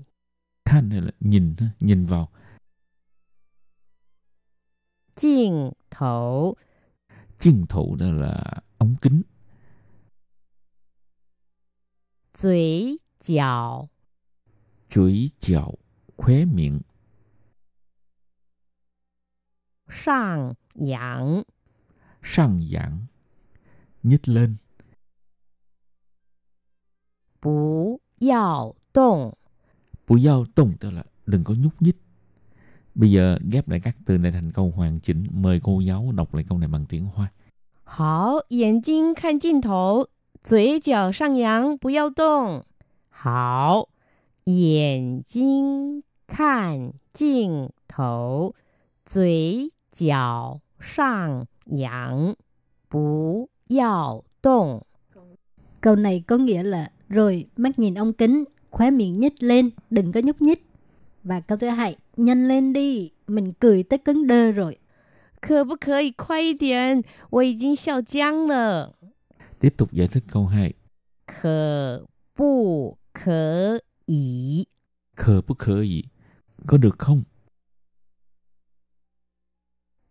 [0.65, 2.29] khan hay là nhìn, ha, nhìn vào,
[5.15, 6.55] 镜头，
[7.39, 9.23] chiên thủ đó là ống kính,
[12.33, 13.87] 嘴角
[14.91, 15.73] chuỗi chảo,
[16.17, 16.81] khóe miệng,
[19.89, 21.43] 上扬，
[22.21, 23.07] sang giảng,
[24.03, 24.57] nhích lên,
[27.39, 29.37] 不要动。
[30.07, 31.97] bù giao tung tức là đừng có nhúc nhích.
[32.95, 35.27] Bây giờ ghép lại các từ này thành câu hoàn chỉnh.
[35.31, 37.31] Mời cô giáo đọc lại câu này bằng tiếng Hoa.
[37.83, 40.07] 好，眼睛看镜头，
[40.41, 42.65] 嘴角上扬，不要动。
[43.09, 43.89] 好，
[44.45, 48.53] 眼睛看镜头，
[49.05, 52.35] 嘴角上扬，
[52.89, 54.85] 不要动。
[55.81, 60.11] Câu này có nghĩa là rồi mắt nhìn ống kính, khóe miệng nhếch lên, đừng
[60.11, 60.65] có nhúc nhích.
[61.23, 64.77] Và câu thứ hai, nhanh lên đi, mình cười tới cứng đơ rồi.
[65.39, 67.03] 可不可以快一点？
[67.29, 68.93] 我已经笑僵了。
[69.59, 70.73] Tiếp tục giải thích câu 2.
[71.27, 74.65] 可不可 以
[75.15, 76.03] Khờ bất khờ gì?
[76.67, 77.23] Có được không?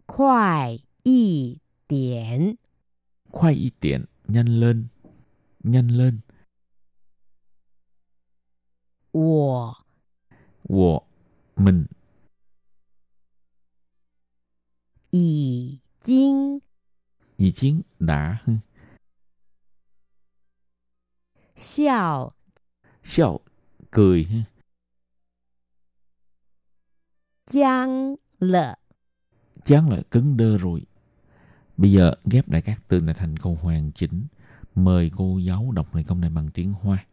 [0.06, 2.56] 快一点？
[3.32, 4.04] Khoai y tiện.
[4.28, 4.88] Nhanh lên.
[5.64, 6.20] Nhanh lên.
[9.12, 9.74] 我
[10.68, 11.02] Wo.
[11.56, 11.86] Mình.
[15.10, 16.60] 已经
[17.38, 18.42] Ý chiến đã.
[18.46, 18.52] ha.
[21.56, 22.32] 笑
[23.02, 23.40] Xiao.
[23.90, 24.24] Cười.
[24.24, 24.44] ha.
[27.46, 28.78] 僵了。
[29.62, 30.86] Chán là cứng đơ rồi.
[31.76, 34.26] Bây giờ ghép lại các từ này thành câu hoàn chỉnh.
[34.74, 37.06] Mời cô giáo đọc lại câu này bằng tiếng Hoa.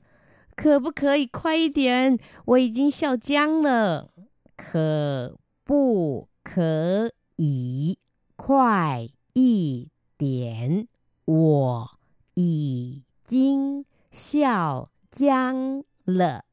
[0.56, 2.20] 可不可以快一点？
[2.46, 4.10] 我已经笑僵了。
[4.56, 7.98] 可不可以
[8.36, 10.88] 快一点？
[11.26, 11.90] 我
[12.36, 16.44] 已经笑僵了。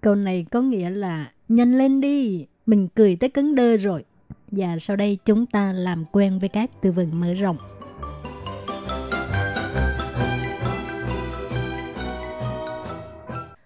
[0.00, 4.04] Câu này có nghĩa là nhanh lên đi, mình cười tới cứng đơ rồi.
[4.50, 7.56] Và sau đây chúng ta làm quen với các từ vựng mở rộng.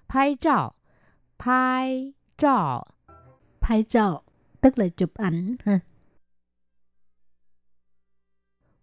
[0.09, 0.73] Phai trọ
[1.38, 2.85] Phai trọ
[3.61, 4.23] Phai trọ
[4.61, 5.81] tức là chụp ảnh ha.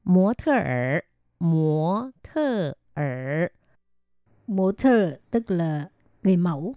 [0.03, 0.99] Mô thơ ở
[1.39, 3.47] Mô thơ ở
[4.47, 5.89] Mô thơ tức là
[6.23, 6.75] người mẫu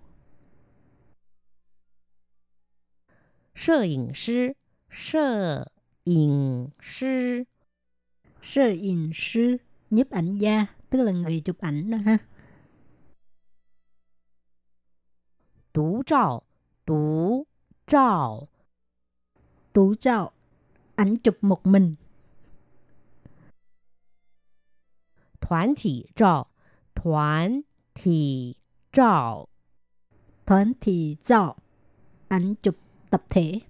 [3.54, 4.56] 摄影师，
[4.90, 5.72] 摄
[6.04, 7.46] 影师，
[8.42, 9.58] Sơ in sư,
[9.90, 12.18] nhiếp ảnh gia, tức là người chụp ảnh đó ha.
[15.74, 16.44] 独照，
[16.86, 17.46] 独
[17.88, 18.48] 照，
[19.74, 20.32] Tú trao,
[20.96, 21.96] ảnh chụp một mình.
[25.40, 26.48] 团体照，
[26.96, 28.56] 团体
[28.92, 29.48] 照，
[30.46, 31.56] Thoán thì trao,
[32.28, 32.76] ảnh chụp
[33.13, 33.61] tập thể.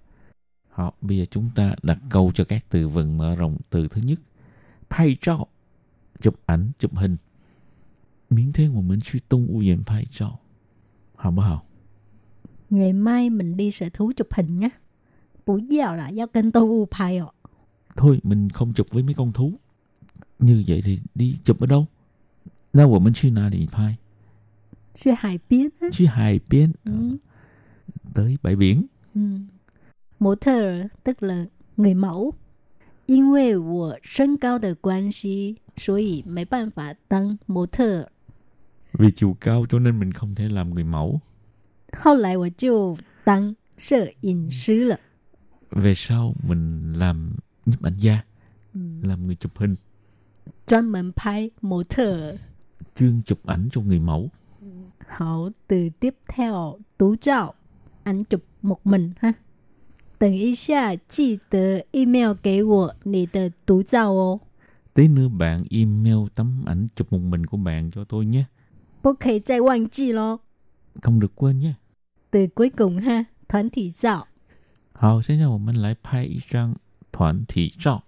[0.69, 4.01] Họ bây giờ chúng ta đặt câu cho các từ vựng mở rộng từ thứ
[4.01, 4.19] nhất.
[4.89, 5.45] Thay cho
[6.21, 7.17] chụp ảnh, chụp hình.
[8.29, 10.37] Miễn thế mà mình suy tung u diện thay cho.
[11.17, 11.57] Hả bảo hả?
[12.69, 14.69] Ngày mai mình đi sở thú chụp hình nhé.
[15.45, 17.27] Buổi giờ là do kênh tôi u phai ạ.
[17.95, 19.53] Thôi mình không chụp với mấy con thú.
[20.39, 21.85] Như vậy thì đi chụp ở đâu?
[22.73, 23.95] Đâu mà mình suy nào thì phai?
[24.95, 25.69] Suy hải biến.
[25.91, 26.71] Suy hải biến.
[26.85, 26.91] Ừ.
[26.91, 27.17] Ờ.
[28.13, 28.85] Tới bãi biển.
[29.14, 29.20] Ừ.
[30.18, 32.34] Mẫu thơ tức là người mẫu.
[33.06, 38.10] 因为我身高的关系，所以没办法当模特。
[38.92, 41.20] Vì chiều cao cho nên mình không thể làm người mẫu.
[41.92, 44.98] 后来我就当摄影师了。
[45.70, 48.22] Về sau mình làm nhiếp ảnh gia,
[48.74, 49.76] 嗯， làm người chụp hình,
[50.66, 52.36] 专门拍模特。
[52.94, 54.30] chuyên chụp ảnh cho người mẫu.
[55.06, 57.54] 好，từ tiếp theo tú trao
[58.04, 59.34] ảnh chụp một mình ha.
[60.18, 64.40] 等一下，记得 email 给我你的独照哦。
[64.94, 68.46] Tí nữa bạn email tấm ảnh chụp một mình của bạn cho tôi nhé.
[69.02, 70.40] 不可以再忘记咯。
[71.02, 71.74] Không được quên nhé.
[72.30, 74.26] từ cuối cùng ha, 团体照。
[74.92, 76.74] 好，现在我们来拍一张
[77.12, 78.02] 团体照。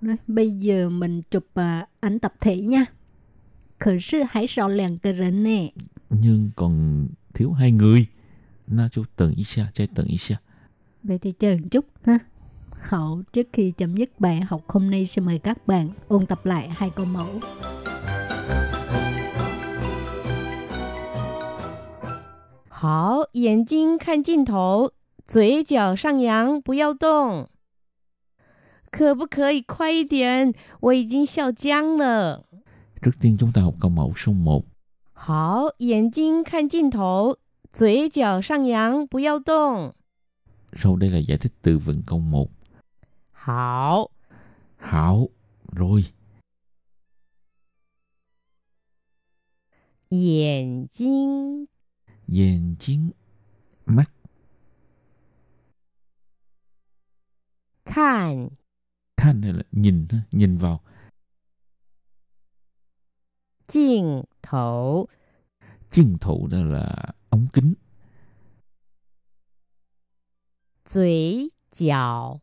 [0.00, 2.86] Đấy, bây giờ mình chụp à, ảnh tập thể nha.
[3.78, 5.72] 可是还少两个人呢。
[6.10, 8.06] Nhưng còn thiếu hai người.
[8.70, 10.36] Na chú tận ý xa, chạy tận ý xa.
[11.02, 12.18] Vậy thì chờ một chút ha.
[12.70, 16.46] Hậu, trước khi chấm dứt bài học hôm nay xin mời các bạn ôn tập
[16.46, 17.26] lại hai câu mẫu.
[22.68, 24.92] 好，眼睛看镜头，
[25.24, 27.48] 嘴角上扬，不要动。
[28.90, 30.54] 可不可以快一点？
[30.80, 32.44] 我已经笑僵了。
[33.02, 34.64] Trước tiên chúng ta học câu mẫu số 1.
[35.14, 37.38] 好，眼睛看镜头，
[37.70, 39.94] 嘴角上扬，不要动。
[40.72, 42.50] Sau đây là giải thích từ vựng câu 1.
[43.32, 44.10] 好，
[44.76, 45.28] Hảo,
[45.72, 46.04] rồi.
[50.08, 51.66] 眼睛
[52.28, 53.10] Dền chiến,
[53.86, 54.10] mắt,
[57.84, 58.50] 看
[59.16, 60.80] khan hay là nhìn, ha, nhìn vào.
[63.66, 65.08] 镜头，
[65.90, 67.74] Chiên thủ đó là ống kính.
[70.84, 72.38] 嘴角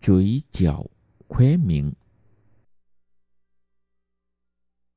[0.00, 0.86] Chuỗi chào,
[1.28, 1.92] khóe miệng,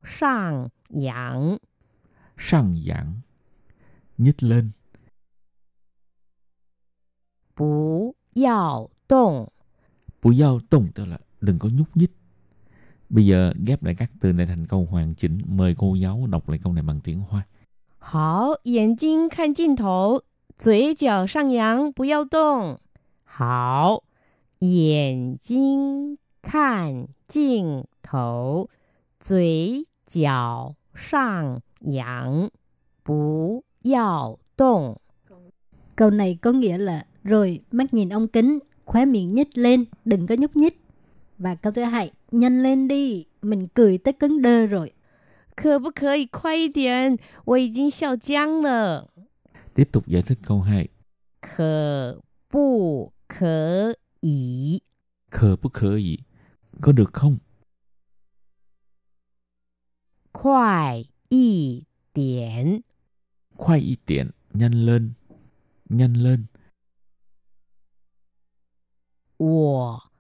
[0.04, 1.58] 上扬，
[2.38, 3.22] sang giảng,
[4.18, 4.72] nhích lên.
[7.56, 9.52] 不要动。
[10.22, 12.12] Bù giao tung tức là đừng có nhúc nhích.
[13.10, 15.42] Bây giờ ghép lại các từ này thành câu hoàn chỉnh.
[15.48, 17.48] Mời cô giáo đọc lại câu này bằng tiếng Hoa.
[18.04, 20.22] 好，眼睛看镜头，
[20.56, 22.80] 嘴角上扬，不要动。
[23.24, 24.04] 好，
[24.60, 28.70] 眼睛看镜头，
[29.20, 32.50] 嘴角上扬，
[33.04, 34.98] 不要动。
[35.96, 40.28] Câu này có nghĩa là rồi mắt nhìn ông kính, khóe miệng nhích lên, đừng
[40.28, 40.82] có nhúc nhích.
[41.38, 44.92] Và câu thứ hai, nhanh lên đi, mình cười tới cứng đơ rồi.
[45.55, 47.19] 可不可以快一点？
[47.45, 49.11] 我已经笑僵了。
[49.75, 50.89] 你读也是公开
[51.41, 54.83] 可不可以？
[55.31, 56.25] 可不可以？
[56.81, 57.41] 跟着空
[60.33, 62.83] 快一点。
[63.57, 65.01] 快一点念了
[65.85, 66.39] 念了
[69.37, 70.11] 我。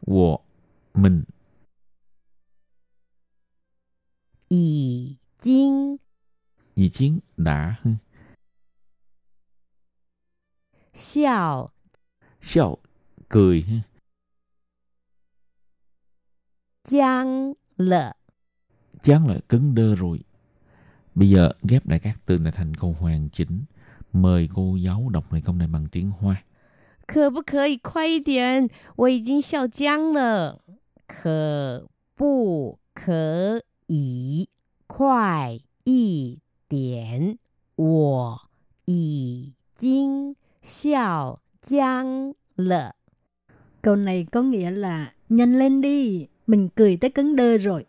[0.00, 0.44] 我
[0.92, 1.26] 们
[4.49, 5.97] 已经
[6.75, 7.75] ý chiến đã.
[7.83, 7.91] ha.
[10.93, 11.69] 笑
[12.41, 12.77] Xiao,
[13.29, 13.61] cười.
[13.61, 13.83] ha.
[16.83, 18.15] 僵了。
[19.01, 20.19] Chán là cứng đơ rồi.
[21.15, 23.65] Bây giờ ghép lại các từ này thành câu hoàn chỉnh.
[24.13, 26.43] Mời cô giáo đọc lại câu này bằng tiếng Hoa.
[27.07, 28.69] 可不可以快一点？
[28.95, 30.61] 我已经笑僵了。
[31.07, 34.47] 可不可 以
[34.87, 37.37] 快一点？
[37.75, 38.41] 我
[38.85, 42.95] 已经笑僵了。
[43.81, 47.85] Câu này có nghĩa là nhanh lên đi, mình cười tới cứng đơ rồi.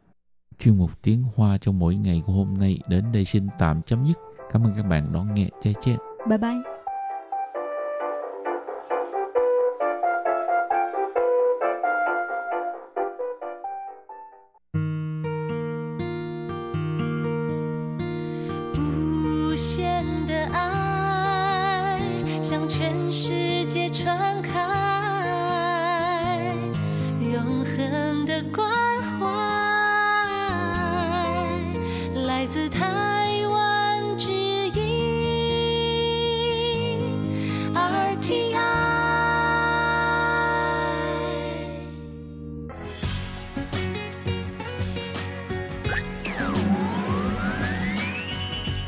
[0.59, 4.07] Chuyên mục tiếng Hoa trong mỗi ngày của hôm nay đến đây xin tạm chấm
[4.07, 4.17] dứt.
[4.51, 5.49] Cảm ơn các bạn đón nghe.
[5.63, 5.97] Chai chết.
[6.29, 6.76] Bye bye.
[23.18, 23.47] 是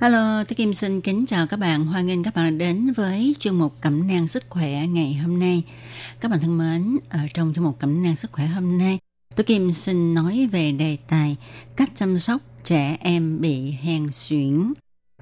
[0.00, 1.86] Hello, tôi Kim xin kính chào các bạn.
[1.86, 5.62] Hoan nghênh các bạn đến với chuyên mục Cẩm nang sức khỏe ngày hôm nay.
[6.20, 8.98] Các bạn thân mến, ở trong chuyên mục Cẩm nang sức khỏe hôm nay,
[9.36, 11.36] tôi Kim xin nói về đề tài
[11.76, 14.72] cách chăm sóc trẻ em bị hen suyễn.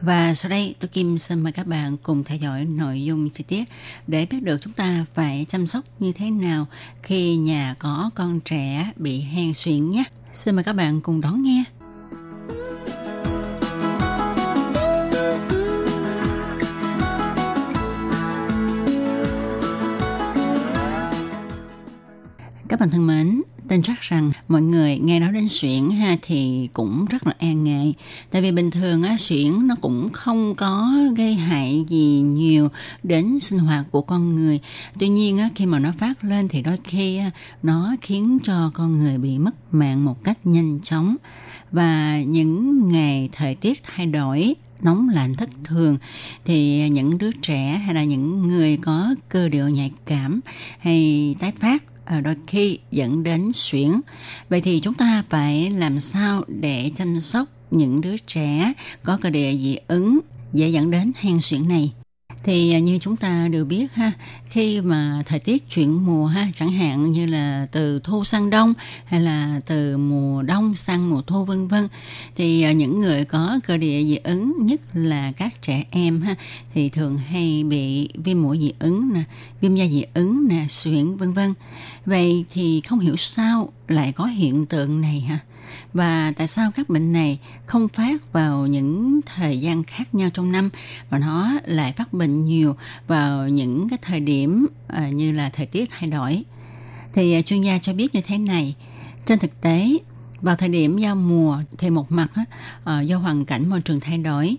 [0.00, 3.44] Và sau đây, tôi Kim xin mời các bạn cùng theo dõi nội dung chi
[3.48, 3.64] tiết
[4.06, 6.66] để biết được chúng ta phải chăm sóc như thế nào
[7.02, 10.04] khi nhà có con trẻ bị hen suyễn nhé.
[10.32, 11.64] Xin mời các bạn cùng đón nghe.
[22.76, 26.68] Các bạn thân mến, tin chắc rằng mọi người nghe nói đến xuyển ha thì
[26.72, 27.94] cũng rất là e ngại.
[28.30, 32.68] Tại vì bình thường á xuyển nó cũng không có gây hại gì nhiều
[33.02, 34.60] đến sinh hoạt của con người.
[34.98, 37.30] Tuy nhiên á khi mà nó phát lên thì đôi khi á,
[37.62, 41.16] nó khiến cho con người bị mất mạng một cách nhanh chóng.
[41.72, 45.98] Và những ngày thời tiết thay đổi nóng lạnh thất thường
[46.44, 50.40] thì những đứa trẻ hay là những người có cơ địa nhạy cảm
[50.78, 54.00] hay tái phát Ờ, đôi khi dẫn đến suyễn.
[54.48, 59.30] Vậy thì chúng ta phải làm sao để chăm sóc những đứa trẻ có cơ
[59.30, 60.18] địa dị ứng
[60.52, 61.92] dễ dẫn đến hen suyễn này?
[62.46, 64.12] Thì à, như chúng ta đều biết ha,
[64.48, 68.74] khi mà thời tiết chuyển mùa ha, chẳng hạn như là từ thu sang đông
[69.04, 71.88] hay là từ mùa đông sang mùa thu vân vân
[72.36, 76.34] thì à, những người có cơ địa dị ứng nhất là các trẻ em ha
[76.74, 79.22] thì thường hay bị viêm mũi dị ứng nè,
[79.60, 81.54] viêm da dị ứng nè, suyễn vân vân.
[82.06, 85.38] Vậy thì không hiểu sao lại có hiện tượng này hả
[85.92, 90.52] Và tại sao các bệnh này không phát vào những thời gian khác nhau trong
[90.52, 90.70] năm
[91.10, 95.66] mà nó lại phát bệnh nhiều vào những cái thời điểm à, như là thời
[95.66, 96.44] tiết thay đổi?
[97.12, 98.74] Thì à, chuyên gia cho biết như thế này.
[99.24, 99.98] Trên thực tế,
[100.40, 102.28] vào thời điểm giao mùa thì một mặt
[102.84, 104.56] à, do hoàn cảnh môi trường thay đổi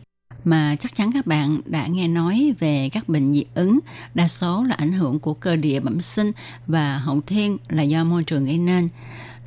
[0.47, 3.79] mà chắc chắn các bạn đã nghe nói về các bệnh dị ứng,
[4.13, 6.31] đa số là ảnh hưởng của cơ địa bẩm sinh
[6.67, 8.89] và hậu thiên là do môi trường gây nên.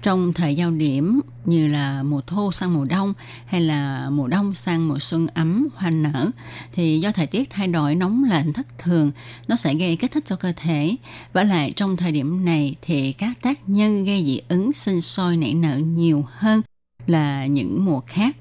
[0.02, 3.14] Trong thời giao điểm như là mùa thu sang mùa đông
[3.46, 6.30] hay là mùa đông sang mùa xuân ấm hoa nở
[6.72, 9.10] thì do thời tiết thay đổi nóng lạnh thất thường
[9.48, 10.96] nó sẽ gây kích thích cho cơ thể
[11.32, 15.36] và lại trong thời điểm này thì các tác nhân gây dị ứng sinh sôi
[15.36, 16.62] nảy nở nhiều hơn
[17.06, 18.36] là những mùa khác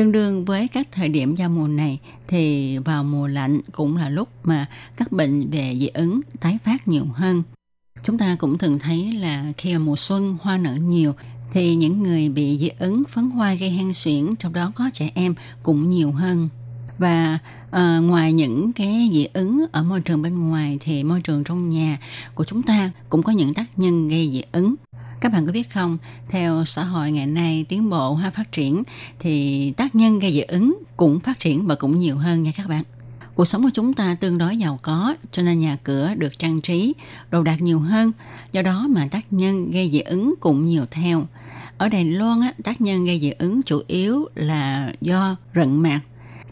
[0.00, 4.08] Tương đương với các thời điểm giao mùa này thì vào mùa lạnh cũng là
[4.08, 7.42] lúc mà các bệnh về dị ứng tái phát nhiều hơn.
[8.02, 11.14] Chúng ta cũng thường thấy là khi mà mùa xuân hoa nở nhiều
[11.52, 15.10] thì những người bị dị ứng phấn hoa gây hen suyễn trong đó có trẻ
[15.14, 16.48] em cũng nhiều hơn.
[16.98, 17.38] Và
[17.70, 21.70] à, ngoài những cái dị ứng ở môi trường bên ngoài thì môi trường trong
[21.70, 21.98] nhà
[22.34, 24.74] của chúng ta cũng có những tác nhân gây dị ứng.
[25.20, 28.82] Các bạn có biết không, theo xã hội ngày nay tiến bộ hay phát triển
[29.18, 32.68] thì tác nhân gây dị ứng cũng phát triển và cũng nhiều hơn nha các
[32.68, 32.84] bạn.
[33.34, 36.60] Cuộc sống của chúng ta tương đối giàu có cho nên nhà cửa được trang
[36.60, 36.94] trí,
[37.30, 38.12] đồ đạc nhiều hơn.
[38.52, 41.26] Do đó mà tác nhân gây dị ứng cũng nhiều theo.
[41.78, 46.00] Ở Đài Loan, á, tác nhân gây dị ứng chủ yếu là do rận mạc.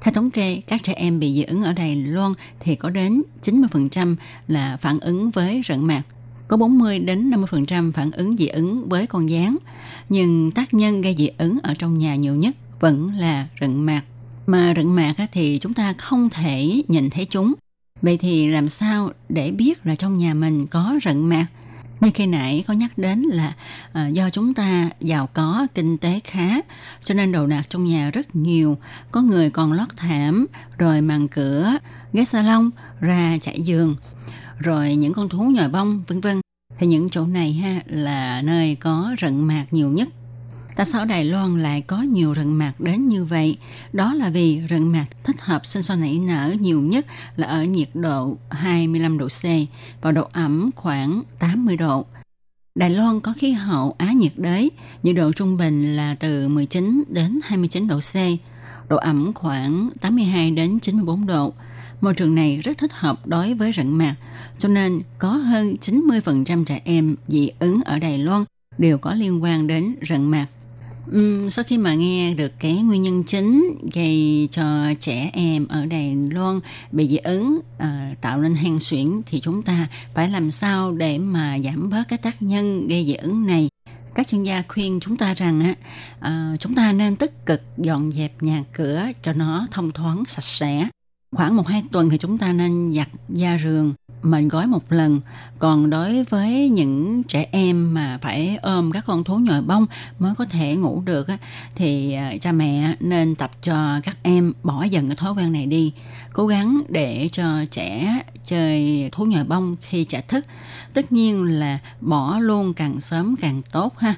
[0.00, 3.22] Theo thống kê, các trẻ em bị dị ứng ở Đài Loan thì có đến
[3.42, 4.16] 90%
[4.48, 6.02] là phản ứng với rận mạc
[6.48, 9.56] có 40 đến 50% phản ứng dị ứng với con gián,
[10.08, 14.02] nhưng tác nhân gây dị ứng ở trong nhà nhiều nhất vẫn là rận mạc.
[14.46, 17.54] Mà rận mạc thì chúng ta không thể nhìn thấy chúng.
[18.02, 21.46] Vậy thì làm sao để biết là trong nhà mình có rận mạc?
[22.00, 23.52] Như khi nãy có nhắc đến là
[23.92, 26.60] à, do chúng ta giàu có, kinh tế khá,
[27.04, 28.78] cho nên đồ đạc trong nhà rất nhiều.
[29.10, 30.46] Có người còn lót thảm,
[30.78, 31.72] rồi màn cửa,
[32.12, 32.70] ghế salon,
[33.00, 33.96] ra trải giường,
[34.58, 36.40] rồi những con thú nhồi bông, vân vân.
[36.78, 40.08] Thì những chỗ này ha là nơi có rận mạc nhiều nhất.
[40.76, 43.56] Tại sao Đài Loan lại có nhiều rận mạc đến như vậy?
[43.92, 47.06] Đó là vì rận mạc thích hợp sinh sôi nảy nở nhiều nhất
[47.36, 49.44] là ở nhiệt độ 25 độ C
[50.00, 52.06] và độ ẩm khoảng 80 độ.
[52.74, 54.70] Đài Loan có khí hậu Á nhiệt đới,
[55.02, 58.14] nhiệt độ trung bình là từ 19 đến 29 độ C,
[58.88, 61.52] độ ẩm khoảng 82 đến 94 độ.
[62.00, 64.14] Môi trường này rất thích hợp đối với rận mạc,
[64.58, 68.44] cho nên có hơn 90% trẻ em dị ứng ở Đài Loan
[68.78, 70.46] đều có liên quan đến rận mạc.
[71.16, 75.86] Uhm, sau khi mà nghe được cái nguyên nhân chính gây cho trẻ em ở
[75.86, 76.60] Đài Loan
[76.92, 81.18] bị dị ứng à, tạo nên hen suyễn thì chúng ta phải làm sao để
[81.18, 83.68] mà giảm bớt cái tác nhân gây dị ứng này
[84.14, 85.74] các chuyên gia khuyên chúng ta rằng á
[86.20, 90.44] à, chúng ta nên tích cực dọn dẹp nhà cửa cho nó thông thoáng sạch
[90.44, 90.88] sẽ
[91.30, 95.20] khoảng một hai tuần thì chúng ta nên giặt da giường mình gói một lần.
[95.58, 99.86] Còn đối với những trẻ em mà phải ôm các con thú nhồi bông
[100.18, 101.38] mới có thể ngủ được á,
[101.74, 105.66] thì à, cha mẹ nên tập cho các em bỏ dần cái thói quen này
[105.66, 105.92] đi.
[106.32, 110.44] Cố gắng để cho trẻ chơi thú nhồi bông khi trẻ thức.
[110.94, 114.14] Tất nhiên là bỏ luôn càng sớm càng tốt ha.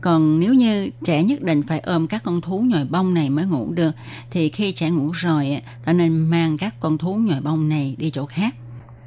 [0.00, 3.46] Còn nếu như trẻ nhất định phải ôm các con thú nhồi bông này mới
[3.46, 3.90] ngủ được
[4.30, 8.10] thì khi trẻ ngủ rồi ta nên mang các con thú nhồi bông này đi
[8.10, 8.54] chỗ khác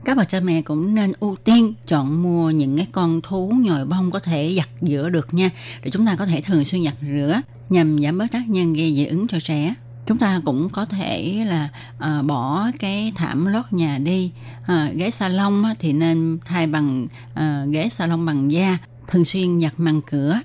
[0.07, 3.85] các bậc cha mẹ cũng nên ưu tiên chọn mua những cái con thú nhồi
[3.85, 5.49] bông có thể giặt rửa được nha
[5.83, 8.95] để chúng ta có thể thường xuyên giặt rửa nhằm giảm bớt tác nhân gây
[8.95, 9.73] dị ứng cho trẻ.
[10.05, 14.31] Chúng ta cũng có thể là à, bỏ cái thảm lót nhà đi
[14.67, 18.77] à, ghế salon thì nên thay bằng à, ghế salon bằng da
[19.07, 20.39] thường xuyên giặt màn cửa.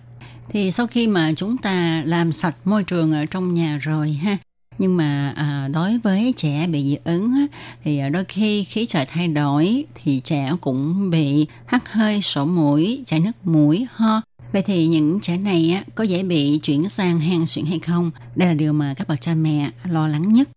[0.48, 4.36] Thì sau khi mà chúng ta làm sạch môi trường ở trong nhà rồi ha
[4.83, 7.47] nhưng mà à, đối với trẻ bị dị ứng á,
[7.85, 12.45] thì à, đôi khi khí trời thay đổi thì trẻ cũng bị hắt hơi sổ
[12.45, 14.20] mũi chảy nước mũi ho
[14.53, 18.11] Vậy thì những trẻ này á, có dễ bị chuyển sang hen suyễn hay không?
[18.37, 20.49] Đây là điều mà các bậc cha mẹ lo lắng nhất.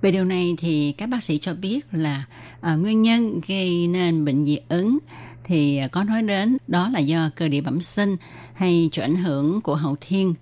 [0.00, 2.24] Về điều này thì các bác sĩ cho biết là
[2.60, 4.98] à, nguyên nhân gây nên bệnh dị ứng
[5.44, 8.16] thì à, có nói đến đó là do cơ địa bẩm sinh
[8.54, 10.34] hay chịu ảnh hưởng của hậu thiên.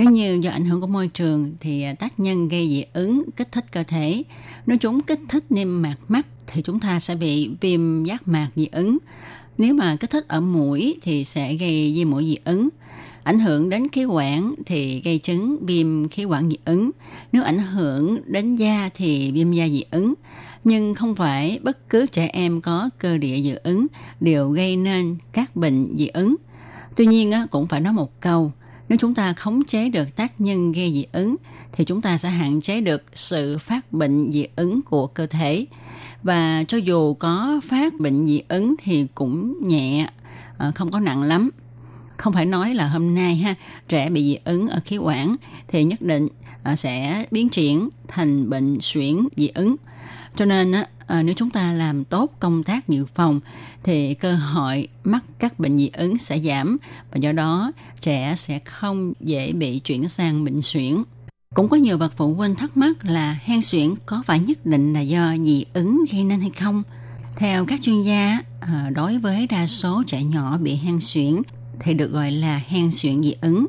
[0.00, 3.30] Nếu như do ảnh hưởng của môi trường thì à, tác nhân gây dị ứng
[3.36, 4.22] kích thích cơ thể.
[4.66, 8.48] Nếu chúng kích thích niêm mạc mắt thì chúng ta sẽ bị viêm giác mạc
[8.56, 8.98] dị ứng.
[9.58, 12.68] Nếu mà kích thích ở mũi thì sẽ gây viêm mũi dị ứng.
[13.22, 16.90] Ảnh hưởng đến khí quản thì gây chứng viêm khí quản dị ứng.
[17.32, 20.14] Nếu ảnh hưởng đến da thì viêm da dị ứng.
[20.64, 23.86] Nhưng không phải bất cứ trẻ em có cơ địa dị ứng
[24.20, 26.36] đều gây nên các bệnh dị ứng.
[26.96, 28.52] Tuy nhiên cũng phải nói một câu,
[28.90, 31.36] nếu chúng ta khống chế được tác nhân gây dị ứng,
[31.72, 35.66] thì chúng ta sẽ hạn chế được sự phát bệnh dị ứng của cơ thể.
[36.22, 40.08] Và cho dù có phát bệnh dị ứng thì cũng nhẹ
[40.58, 41.50] ờ, không có nặng lắm.
[42.16, 43.54] Không phải nói là hôm nay ha,
[43.88, 45.36] trẻ bị dị ứng ở khí quản
[45.68, 46.28] thì nhất định
[46.62, 49.76] ờ, sẽ biến triển thành bệnh suyễn dị ứng
[50.40, 53.40] cho nên á, ờ, nếu chúng ta làm tốt công tác dự phòng
[53.82, 56.78] thì cơ hội mắc các bệnh dị ứng sẽ giảm
[57.12, 61.02] và do đó trẻ sẽ không dễ bị chuyển sang bệnh suyễn
[61.54, 64.92] cũng có nhiều bậc phụ huynh thắc mắc là hen suyễn có phải nhất định
[64.92, 66.82] là do dị ứng gây nên hay không?
[67.36, 71.42] Theo các chuyên gia, ờ, đối với đa số trẻ nhỏ bị hen suyễn
[71.80, 73.66] thì được gọi là hen suyễn dị ứng.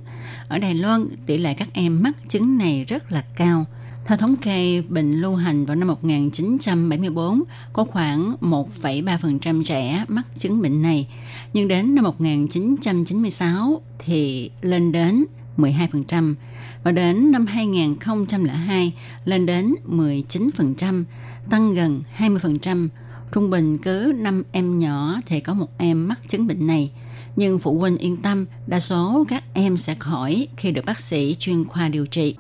[0.48, 3.66] Ở Đài Loan, tỷ lệ các em mắc chứng này rất là cao.
[4.06, 7.44] Theo thống kê bệnh lưu hành vào năm 1974,
[7.74, 11.08] có khoảng 1,3% trẻ mắc chứng bệnh này.
[11.54, 15.26] Nhưng đến năm 1996 thì lên đến
[15.58, 16.36] 12%
[16.84, 18.94] và đến năm 2002
[19.26, 21.04] lên đến 19%,
[21.50, 22.88] tăng gần 20%.
[23.34, 26.92] Trung bình cứ 5 em nhỏ thì có một em mắc chứng bệnh này.
[27.36, 31.36] Nhưng phụ huynh yên tâm, đa số các em sẽ khỏi khi được bác sĩ
[31.40, 32.36] chuyên khoa điều trị.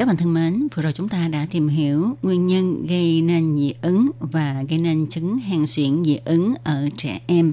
[0.00, 3.56] Các bạn thân mến, vừa rồi chúng ta đã tìm hiểu nguyên nhân gây nên
[3.56, 7.52] dị ứng và gây nên chứng hen suyễn dị ứng ở trẻ em.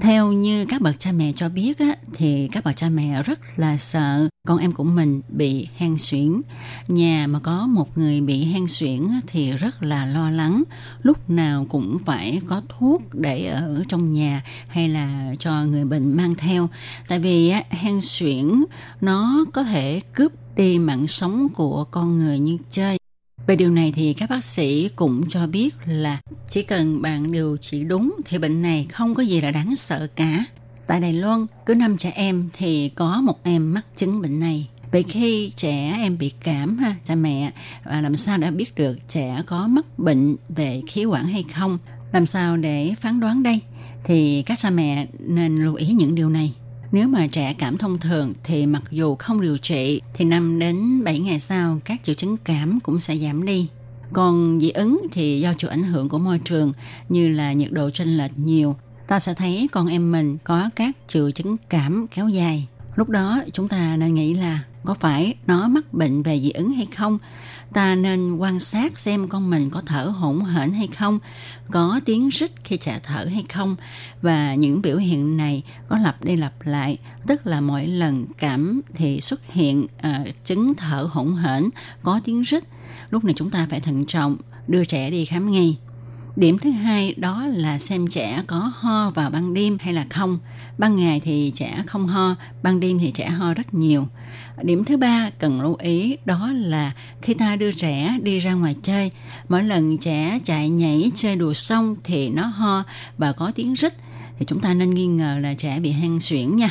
[0.00, 3.40] Theo như các bậc cha mẹ cho biết á, thì các bậc cha mẹ rất
[3.56, 6.40] là sợ con em của mình bị hen suyễn.
[6.88, 10.62] Nhà mà có một người bị hen suyễn thì rất là lo lắng.
[11.02, 16.16] Lúc nào cũng phải có thuốc để ở trong nhà hay là cho người bệnh
[16.16, 16.68] mang theo.
[17.08, 18.64] Tại vì á, hen suyễn
[19.00, 22.98] nó có thể cướp đi mạng sống của con người như chơi.
[23.46, 27.56] Về điều này thì các bác sĩ cũng cho biết là chỉ cần bạn điều
[27.56, 30.44] trị đúng thì bệnh này không có gì là đáng sợ cả.
[30.86, 34.68] Tại Đài Loan, cứ năm trẻ em thì có một em mắc chứng bệnh này.
[34.92, 37.52] Vậy khi trẻ em bị cảm ha, cha mẹ
[37.84, 41.78] và làm sao để biết được trẻ có mắc bệnh về khí quản hay không?
[42.12, 43.60] Làm sao để phán đoán đây?
[44.04, 46.52] Thì các cha mẹ nên lưu ý những điều này.
[46.92, 51.04] Nếu mà trẻ cảm thông thường thì mặc dù không điều trị thì 5 đến
[51.04, 53.68] 7 ngày sau các triệu chứng cảm cũng sẽ giảm đi.
[54.12, 56.72] Còn dị ứng thì do chịu ảnh hưởng của môi trường
[57.08, 58.76] như là nhiệt độ chênh lệch nhiều,
[59.08, 62.66] ta sẽ thấy con em mình có các triệu chứng cảm kéo dài.
[62.96, 66.72] Lúc đó chúng ta nên nghĩ là có phải nó mắc bệnh về dị ứng
[66.72, 67.18] hay không
[67.72, 71.18] ta nên quan sát xem con mình có thở hổn hển hay không,
[71.70, 73.76] có tiếng rít khi trả thở hay không
[74.22, 78.80] và những biểu hiện này có lặp đi lặp lại, tức là mỗi lần cảm
[78.94, 81.68] thì xuất hiện uh, chứng thở hổn hển,
[82.02, 82.64] có tiếng rít.
[83.10, 84.36] Lúc này chúng ta phải thận trọng
[84.68, 85.76] đưa trẻ đi khám ngay.
[86.36, 90.38] Điểm thứ hai đó là xem trẻ có ho vào ban đêm hay là không.
[90.78, 94.06] Ban ngày thì trẻ không ho, ban đêm thì trẻ ho rất nhiều.
[94.62, 98.76] Điểm thứ ba cần lưu ý đó là khi ta đưa trẻ đi ra ngoài
[98.82, 99.10] chơi,
[99.48, 102.84] mỗi lần trẻ chạy nhảy chơi đùa xong thì nó ho
[103.18, 103.94] và có tiếng rít
[104.38, 106.70] thì chúng ta nên nghi ngờ là trẻ bị hen suyễn nha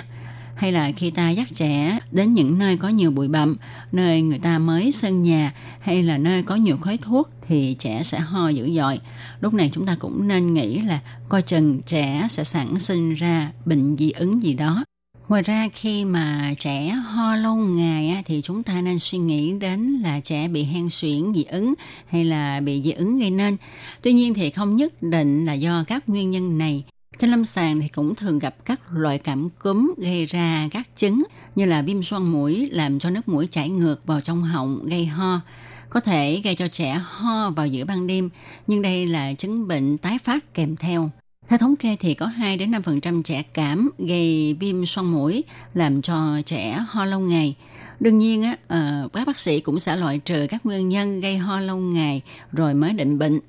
[0.56, 3.56] hay là khi ta dắt trẻ đến những nơi có nhiều bụi bặm,
[3.92, 8.04] nơi người ta mới sân nhà hay là nơi có nhiều khói thuốc thì trẻ
[8.04, 9.00] sẽ ho dữ dội.
[9.42, 11.00] Lúc này chúng ta cũng nên nghĩ là
[11.30, 14.84] coi chừng trẻ sẽ sản sinh ra bệnh dị ứng gì đó.
[15.30, 20.00] Ngoài ra khi mà trẻ ho lâu ngày thì chúng ta nên suy nghĩ đến
[20.04, 21.74] là trẻ bị hen suyễn dị ứng
[22.08, 23.58] hay là bị dị ứng gây nên.
[24.02, 26.84] Tuy nhiên thì không nhất định là do các nguyên nhân này.
[27.18, 31.24] Trên lâm sàng thì cũng thường gặp các loại cảm cúm gây ra các chứng
[31.56, 35.06] như là viêm xoang mũi làm cho nước mũi chảy ngược vào trong họng gây
[35.06, 35.42] ho.
[35.90, 38.30] Có thể gây cho trẻ ho vào giữa ban đêm,
[38.68, 41.10] nhưng đây là chứng bệnh tái phát kèm theo.
[41.48, 45.44] Theo thống kê thì có 2 đến 5% trẻ cảm gây viêm xoang mũi
[45.74, 47.56] làm cho trẻ ho lâu ngày.
[48.00, 51.38] Đương nhiên á, ờ, các bác sĩ cũng sẽ loại trừ các nguyên nhân gây
[51.38, 53.40] ho lâu ngày rồi mới định bệnh.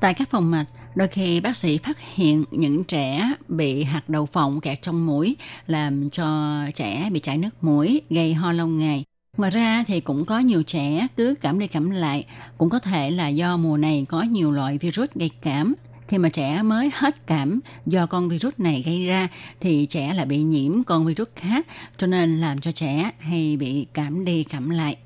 [0.00, 0.66] Tại các phòng mạch,
[0.98, 5.36] đôi khi bác sĩ phát hiện những trẻ bị hạt đậu phộng kẹt trong mũi
[5.66, 9.04] làm cho trẻ bị chảy nước mũi gây ho lâu ngày.
[9.36, 12.26] Ngoài ra thì cũng có nhiều trẻ cứ cảm đi cảm lại,
[12.58, 15.74] cũng có thể là do mùa này có nhiều loại virus gây cảm
[16.08, 19.28] khi mà trẻ mới hết cảm do con virus này gây ra
[19.60, 23.86] thì trẻ lại bị nhiễm con virus khác cho nên làm cho trẻ hay bị
[23.94, 24.96] cảm đi cảm lại.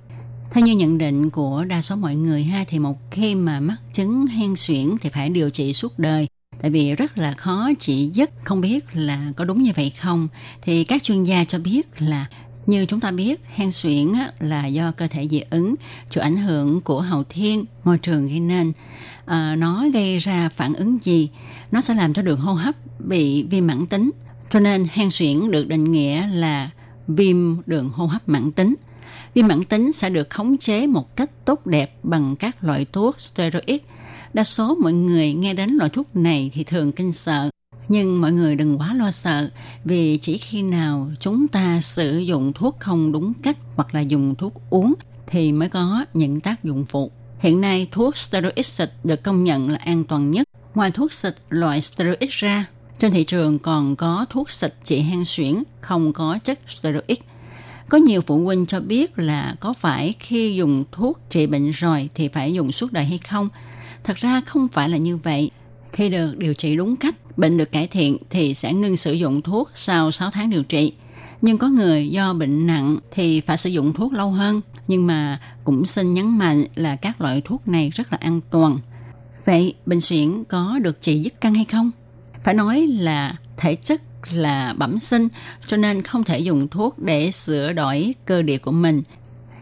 [0.52, 3.76] Theo như nhận định của đa số mọi người ha thì một khi mà mắc
[3.92, 6.28] chứng hen suyễn thì phải điều trị suốt đời
[6.60, 10.28] tại vì rất là khó chỉ dứt không biết là có đúng như vậy không
[10.62, 12.26] thì các chuyên gia cho biết là
[12.66, 15.74] như chúng ta biết, hen suyễn là do cơ thể dị ứng,
[16.10, 18.72] chịu ảnh hưởng của hậu thiên, môi trường gây nên.
[19.26, 21.30] À, nó gây ra phản ứng gì?
[21.72, 24.10] Nó sẽ làm cho đường hô hấp bị viêm mãn tính.
[24.50, 26.70] Cho nên hen suyễn được định nghĩa là
[27.08, 28.74] viêm đường hô hấp mãn tính.
[29.34, 33.20] Viêm mãn tính sẽ được khống chế một cách tốt đẹp bằng các loại thuốc
[33.20, 33.80] steroid.
[34.34, 37.50] Đa số mọi người nghe đến loại thuốc này thì thường kinh sợ
[37.88, 39.50] nhưng mọi người đừng quá lo sợ
[39.84, 44.34] vì chỉ khi nào chúng ta sử dụng thuốc không đúng cách hoặc là dùng
[44.34, 44.94] thuốc uống
[45.26, 47.10] thì mới có những tác dụng phụ.
[47.38, 50.48] Hiện nay thuốc steroid xịt được công nhận là an toàn nhất.
[50.74, 52.66] Ngoài thuốc xịt loại steroid ra,
[52.98, 57.18] trên thị trường còn có thuốc xịt trị hen suyễn không có chất steroid.
[57.88, 62.08] Có nhiều phụ huynh cho biết là có phải khi dùng thuốc trị bệnh rồi
[62.14, 63.48] thì phải dùng suốt đời hay không?
[64.04, 65.50] Thật ra không phải là như vậy.
[65.92, 69.42] Khi được điều trị đúng cách, bệnh được cải thiện thì sẽ ngưng sử dụng
[69.42, 70.92] thuốc sau 6 tháng điều trị.
[71.42, 74.60] Nhưng có người do bệnh nặng thì phải sử dụng thuốc lâu hơn.
[74.88, 78.78] Nhưng mà cũng xin nhấn mạnh là các loại thuốc này rất là an toàn.
[79.44, 81.90] Vậy bệnh suyễn có được trị dứt căng hay không?
[82.44, 84.02] Phải nói là thể chất
[84.32, 85.28] là bẩm sinh,
[85.66, 89.02] cho nên không thể dùng thuốc để sửa đổi cơ địa của mình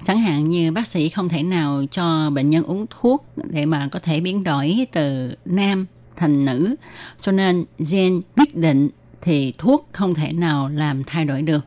[0.05, 3.89] chẳng hạn như bác sĩ không thể nào cho bệnh nhân uống thuốc để mà
[3.93, 5.87] có thể biến đổi từ nam
[6.17, 6.75] thành nữ.
[7.21, 8.89] Cho nên gen quyết định
[9.23, 11.65] thì thuốc không thể nào làm thay đổi được.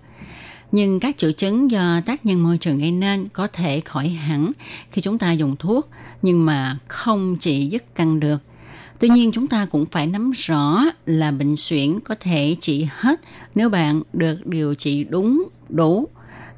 [0.71, 4.51] Nhưng các triệu chứng do tác nhân môi trường gây nên có thể khỏi hẳn
[4.91, 5.89] khi chúng ta dùng thuốc,
[6.21, 8.37] nhưng mà không chỉ dứt căng được.
[9.03, 13.19] Tuy nhiên chúng ta cũng phải nắm rõ là bệnh suyễn có thể trị hết
[13.55, 16.07] nếu bạn được điều trị đúng, đủ.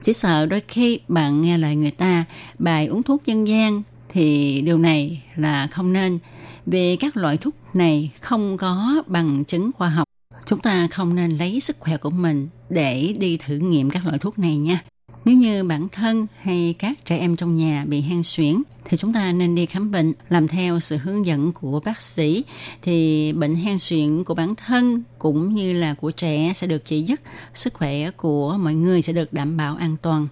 [0.01, 2.25] Chỉ sợ đôi khi bạn nghe lời người ta
[2.59, 6.19] bài uống thuốc dân gian thì điều này là không nên.
[6.65, 10.07] Vì các loại thuốc này không có bằng chứng khoa học.
[10.45, 14.19] Chúng ta không nên lấy sức khỏe của mình để đi thử nghiệm các loại
[14.19, 14.83] thuốc này nha.
[15.26, 19.13] Nếu như bản thân hay các trẻ em trong nhà bị hen suyễn thì chúng
[19.13, 22.43] ta nên đi khám bệnh làm theo sự hướng dẫn của bác sĩ
[22.82, 27.01] thì bệnh hen suyễn của bản thân cũng như là của trẻ sẽ được trị
[27.01, 27.21] dứt,
[27.53, 30.28] sức khỏe của mọi người sẽ được đảm bảo an toàn.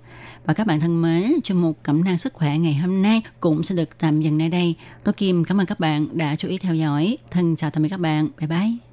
[0.45, 3.63] Và các bạn thân mến, chuyên mục Cẩm nang sức khỏe ngày hôm nay cũng
[3.63, 4.75] sẽ được tạm dừng nơi đây.
[5.03, 7.17] Tôi Kim cảm ơn các bạn đã chú ý theo dõi.
[7.31, 8.27] Thân chào tạm biệt các bạn.
[8.39, 8.92] Bye bye.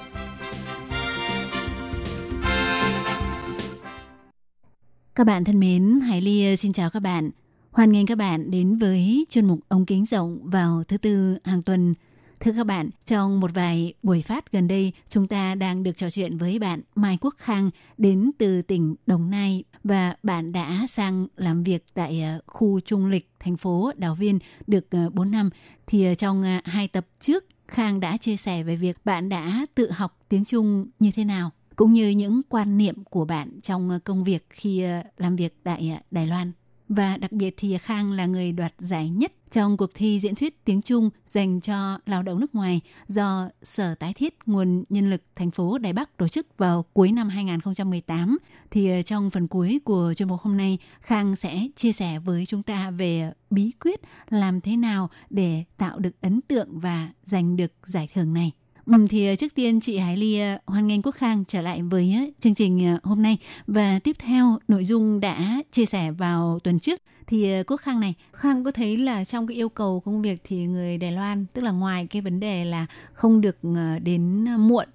[5.15, 7.29] Các bạn thân mến, Hải Ly ờ, xin chào các bạn.
[7.71, 11.61] Hoan nghênh các bạn đến với chuyên mục ống kính rộng vào thứ tư hàng
[11.61, 11.93] tuần.
[12.39, 16.09] Thưa các bạn, trong một vài buổi phát gần đây, chúng ta đang được trò
[16.09, 21.27] chuyện với bạn Mai Quốc Khang đến từ tỉnh Đồng Nai và bạn đã sang
[21.37, 25.49] làm việc tại ờ, khu trung lịch thành phố Đào Viên được ờ, 4 năm.
[25.87, 30.19] Thì trong hai tập trước, Khang đã chia sẻ về việc bạn đã tự học
[30.29, 31.51] tiếng Trung như thế nào
[31.81, 35.55] cũng như những quan niệm của bạn trong ờ, công việc khi ờ, làm việc
[35.63, 36.51] tại ờ, Đài Loan.
[36.89, 40.65] Và đặc biệt thì Khang là người đoạt giải nhất trong cuộc thi diễn thuyết
[40.65, 45.23] tiếng Trung dành cho lao động nước ngoài do Sở Tái thiết Nguồn Nhân lực
[45.35, 48.37] thành phố Đài Bắc tổ chức vào cuối năm 2018.
[48.71, 52.63] Thì trong phần cuối của chuyên mục hôm nay, Khang sẽ chia sẻ với chúng
[52.63, 57.73] ta về bí quyết làm thế nào để tạo được ấn tượng và giành được
[57.83, 58.51] giải thưởng này.
[58.91, 61.81] Ừ, thì ờ, trước tiên chị Hải Ly ờ, hoan nghênh Quốc Khang trở lại
[61.81, 63.37] với ờ, chương trình hôm nay.
[63.67, 67.01] Và tiếp theo nội dung đã chia sẻ vào tuần trước.
[67.27, 68.13] Thì Quốc Khang này.
[68.33, 71.61] Khang có thấy là trong cái yêu cầu công việc thì người Đài Loan tức
[71.61, 73.57] là ngoài cái vấn đề là không được
[74.03, 74.87] đến muộn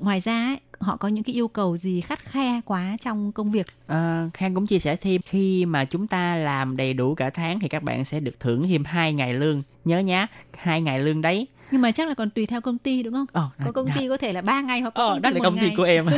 [0.00, 3.52] ngoài ra ấy, họ có những cái yêu cầu gì khắt khe quá trong công
[3.52, 3.66] việc?
[3.86, 7.60] À, Khang cũng chia sẻ thêm khi mà chúng ta làm đầy đủ cả tháng
[7.60, 9.62] thì các bạn sẽ được thưởng thêm hai ngày lương.
[9.84, 10.26] Nhớ nhá
[10.56, 13.26] hai ngày lương đấy nhưng mà chắc là còn tùy theo công ty đúng không?
[13.32, 13.94] Ờ, có công dạ.
[13.96, 15.74] ty có thể là 3 ngày hoặc Ờ, công đó là công ty ngày.
[15.76, 16.06] của em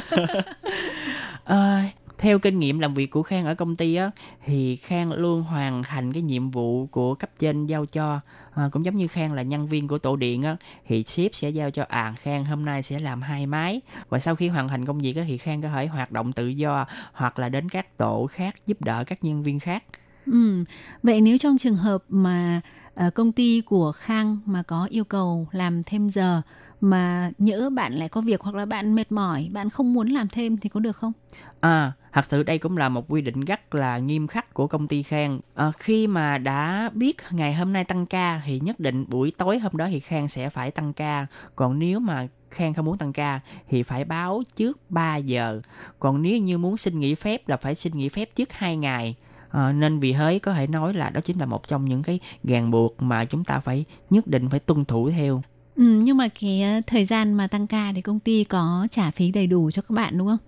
[1.44, 1.78] Ờ,
[2.18, 4.10] theo kinh nghiệm làm việc của Khang ở công ty á
[4.44, 8.20] thì Khang luôn hoàn thành cái nhiệm vụ của cấp trên giao cho
[8.54, 11.48] à, cũng giống như Khang là nhân viên của tổ điện á thì sếp sẽ
[11.50, 14.86] giao cho à Khang hôm nay sẽ làm hai máy và sau khi hoàn thành
[14.86, 17.96] công việc á thì Khang có thể hoạt động tự do hoặc là đến các
[17.96, 19.84] tổ khác giúp đỡ các nhân viên khác
[20.32, 20.64] Ừ.
[21.02, 22.60] Vậy nếu trong trường hợp mà
[22.96, 26.42] Ờ, công ty của Khang mà có yêu cầu làm thêm giờ
[26.80, 30.28] mà nhỡ bạn lại có việc hoặc là bạn mệt mỏi, bạn không muốn làm
[30.28, 31.12] thêm thì có được không?
[31.60, 34.88] À, thật sự đây cũng là một quy định rất là nghiêm khắc của công
[34.88, 35.40] ty Khang.
[35.54, 39.58] À, khi mà đã biết ngày hôm nay tăng ca thì nhất định buổi tối
[39.58, 41.26] hôm đó thì Khang sẽ phải tăng ca.
[41.56, 45.60] Còn nếu mà Khang không muốn tăng ca thì phải báo trước 3 giờ.
[45.98, 49.16] Còn nếu như muốn xin nghỉ phép là phải xin nghỉ phép trước 2 ngày.
[49.56, 52.20] À, nên vì thế có thể nói là đó chính là một trong những cái
[52.44, 55.42] ràng buộc mà chúng ta phải nhất định phải tuân thủ theo.
[55.76, 59.10] Ừ, nhưng mà cái ờ, thời gian mà tăng ca thì công ty có trả
[59.10, 60.38] phí đầy đủ cho các bạn đúng không?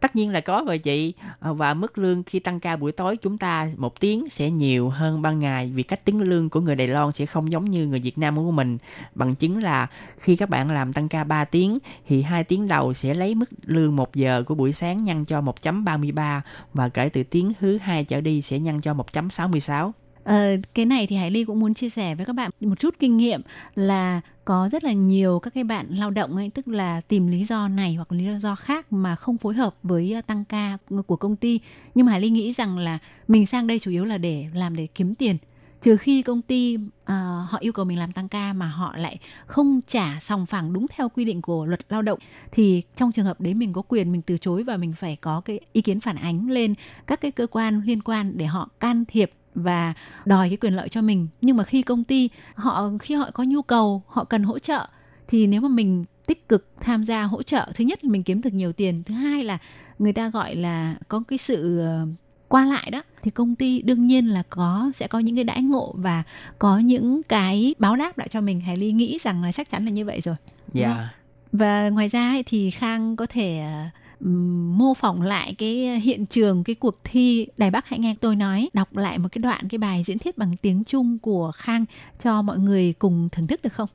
[0.00, 1.14] Tất nhiên là có rồi chị.
[1.40, 4.88] Ờ, và mức lương khi tăng ca buổi tối chúng ta một tiếng sẽ nhiều
[4.88, 7.86] hơn ban ngày, Vì cách tính lương của người Đài Loan sẽ không giống như
[7.86, 8.78] người Việt Nam của mình.
[9.14, 9.86] Bằng chứng là
[10.18, 13.50] khi các bạn làm tăng ca 3 tiếng Thì hai tiếng đầu sẽ lấy mức
[13.62, 16.40] lương 1 giờ của buổi sáng nhân cho 1.33
[16.74, 19.92] Và kể từ tiếng thứ hai trở đi sẽ nhân cho 1.66
[20.28, 22.94] Ờ, cái này thì Hải Ly cũng muốn chia sẻ với các bạn một chút
[22.98, 23.42] kinh nghiệm
[23.74, 27.44] là có rất là nhiều các cái bạn lao động ấy tức là tìm lý
[27.44, 31.16] do này hoặc lý do khác mà không phối hợp với ờ, tăng ca của
[31.16, 31.60] công ty.
[31.94, 32.98] Nhưng mà Hải Ly nghĩ rằng là
[33.28, 35.36] mình sang đây chủ yếu là để làm để kiếm tiền.
[35.80, 37.08] Trừ khi công ty uh,
[37.48, 40.86] họ yêu cầu mình làm tăng ca mà họ lại không trả sòng phẳng đúng
[40.96, 42.18] theo quy định của luật lao động
[42.52, 45.40] thì trong trường hợp đấy mình có quyền mình từ chối và mình phải có
[45.40, 46.74] cái ý kiến phản ánh lên
[47.06, 49.94] các cái cơ quan liên quan để họ can thiệp và
[50.26, 51.28] đòi cái quyền lợi cho mình.
[51.40, 54.86] Nhưng mà khi công ty họ khi họ có nhu cầu họ cần hỗ trợ
[55.28, 58.40] thì nếu mà mình tích cực tham gia hỗ trợ thứ nhất là mình kiếm
[58.42, 59.58] được nhiều tiền thứ hai là
[59.98, 62.06] người ta gọi là có cái sự ờ,
[62.48, 65.62] qua lại đó thì công ty đương nhiên là có sẽ có những cái đãi
[65.62, 66.22] ngộ và
[66.58, 68.60] có những cái báo đáp lại cho mình.
[68.60, 70.34] Hải Ly nghĩ rằng là chắc chắn là như vậy rồi
[70.72, 71.08] Dạ.
[71.52, 73.84] và ngoài ra ấy, thì Khang có thể ờ,
[74.20, 78.36] mô phỏng lại cái ờ, hiện trường, cái cuộc thi Đài Bắc hãy nghe tôi
[78.36, 81.84] nói, đọc lại một cái đoạn, cái bài diễn thuyết bằng tiếng Trung của Khang
[82.18, 83.88] cho mọi người cùng thưởng thức được không?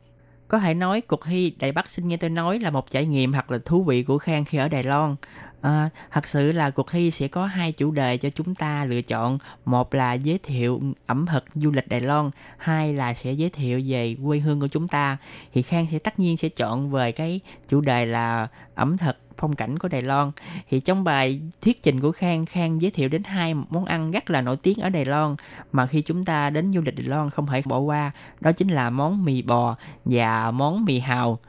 [0.47, 3.33] Có thể nói cuộc thi Đài Bắc xin nghe tôi nói là một trải nghiệm
[3.33, 5.15] hoặc là thú vị của Khang khi ở Đài Loan.
[5.63, 9.01] À, thật sự là cuộc thi sẽ có hai chủ đề cho chúng ta lựa
[9.01, 9.37] chọn.
[9.65, 13.81] Một là giới thiệu ẩm thực du lịch Đài Loan, hai là sẽ giới thiệu
[13.87, 15.17] về quê hương của chúng ta.
[15.53, 19.55] Thì Khang sẽ tất nhiên sẽ chọn về cái chủ đề là ẩm thực phong
[19.55, 20.31] cảnh của Đài Loan.
[20.69, 24.29] Thì trong bài thuyết trình của Khang, Khang giới thiệu đến hai món ăn rất
[24.29, 25.35] là nổi tiếng ở Đài Loan
[25.71, 28.11] mà khi chúng ta đến du lịch Đài Loan không thể bỏ qua.
[28.39, 31.39] Đó chính là món mì bò và món mì hào.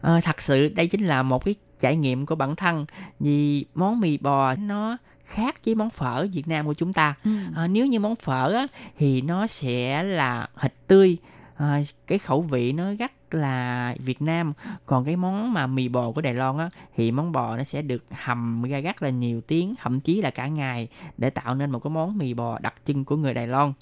[0.00, 2.86] À, thật sự đây chính là một cái trải nghiệm của bản thân
[3.20, 7.14] vì món mì bò nó khác với món phở Việt Nam của chúng ta.
[7.54, 8.66] Ờ, nếu như món phở á,
[8.98, 11.18] thì nó sẽ là thịt tươi,
[11.62, 14.52] Ờ, cái khẩu vị nó rất là Việt Nam.
[14.86, 17.82] Còn cái món mà mì bò của Đài Loan á, thì món bò nó sẽ
[17.82, 21.70] được hầm ra rất là nhiều tiếng, thậm chí là cả ngày để tạo nên
[21.70, 23.72] một cái món mì bò đặc trưng của người Đài Loan.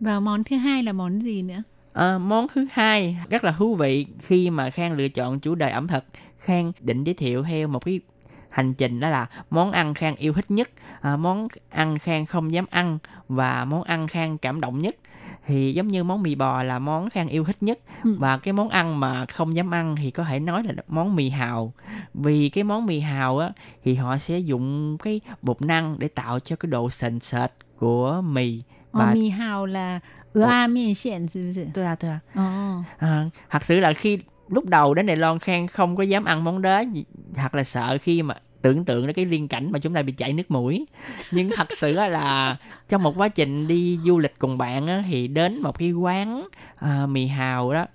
[0.00, 1.62] Và món thứ hai là món gì nữa?
[1.92, 5.70] À, món thứ hai rất là thú vị khi mà Khang lựa chọn chủ đề
[5.70, 6.04] ẩm thực.
[6.38, 8.00] Khang định giới thiệu theo một cái
[8.50, 10.70] hành trình đó là món ăn Khang yêu thích nhất,
[11.00, 14.96] à, món ăn Khang không dám ăn và món ăn Khang cảm động nhất.
[15.46, 18.16] Thì giống như món mì bò là món Khang yêu thích nhất Ừ.
[18.18, 21.28] và cái món ăn mà không dám ăn thì có thể nói là món mì
[21.28, 21.72] hào.
[22.14, 23.50] Vì cái món mì hào á
[23.84, 28.22] thì họ sẽ dùng cái bột năng để tạo cho cái độ sền sệt của
[28.26, 28.62] mì
[28.92, 30.00] và ờ, mì hào là
[30.32, 31.26] ứa a miên xiển
[31.74, 32.20] Tôi à, tôi à.
[32.40, 33.32] Oh.
[33.50, 34.18] Thật sự là khi
[34.48, 36.82] lúc đầu đến Đài Loan Khang không có dám ăn món đó
[37.36, 40.12] hoặc là sợ khi mà tưởng tượng đến cái liên cảnh mà chúng ta bị
[40.12, 40.86] chảy nước mũi
[41.30, 42.56] nhưng thật sự là
[42.88, 46.48] trong một quá trình đi du lịch cùng bạn á, thì đến một cái quán
[46.76, 47.86] à, mì hào đó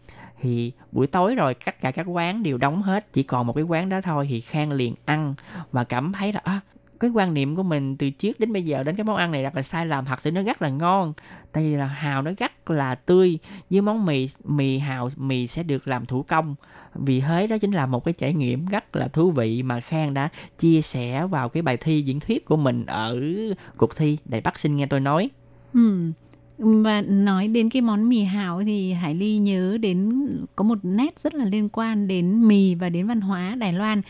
[0.42, 3.64] thì buổi tối rồi tất cả các quán đều đóng hết chỉ còn một cái
[3.64, 5.34] quán đó thôi thì khang liền ăn
[5.72, 6.60] và cảm thấy là à,
[7.00, 9.44] cái quan niệm của mình từ trước đến bây giờ đến cái món ăn này
[9.44, 11.14] rất là sai lầm, thật sự nó rất là ngon.
[11.52, 13.38] Tại vì là hào nó rất là tươi,
[13.70, 16.56] với món mì mì hào, mì sẽ được làm thủ công.
[16.96, 20.14] Vì thế đó chính là một cái trải nghiệm rất là thú vị mà khang
[20.14, 20.30] đã
[20.60, 23.20] chia sẻ vào cái bài thi diễn thuyết của mình ở
[23.78, 25.30] cuộc thi đài bắc xin nghe tôi nói.
[25.74, 26.12] Ừ.
[26.58, 31.20] Và nói đến cái món mì hào thì Hải Ly nhớ đến có một nét
[31.20, 34.02] rất là liên quan đến mì và đến văn hóa Đài Loan,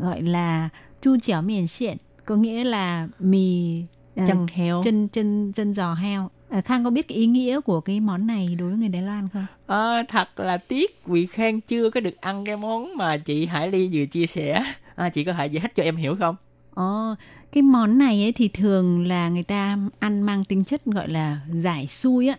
[0.00, 0.68] gọi là
[1.02, 1.96] chu chéo miền xiện
[2.26, 3.82] có nghĩa là mì
[4.16, 6.30] à, chân heo chân chân chân giò heo.
[6.50, 9.02] À, Khang có biết cái ý nghĩa của cái món này đối với người Đài
[9.02, 9.46] Loan không?
[9.66, 13.70] Ờ, thật là tiếc vì Khang chưa có được ăn cái món mà chị Hải
[13.70, 14.74] Ly vừa chia sẻ.
[14.94, 16.36] À, chị có thể giải thích cho em hiểu không?
[16.74, 17.14] Ồ,
[17.52, 21.40] cái món này ấy thì thường là người ta ăn mang tính chất gọi là
[21.52, 22.36] giải xui á.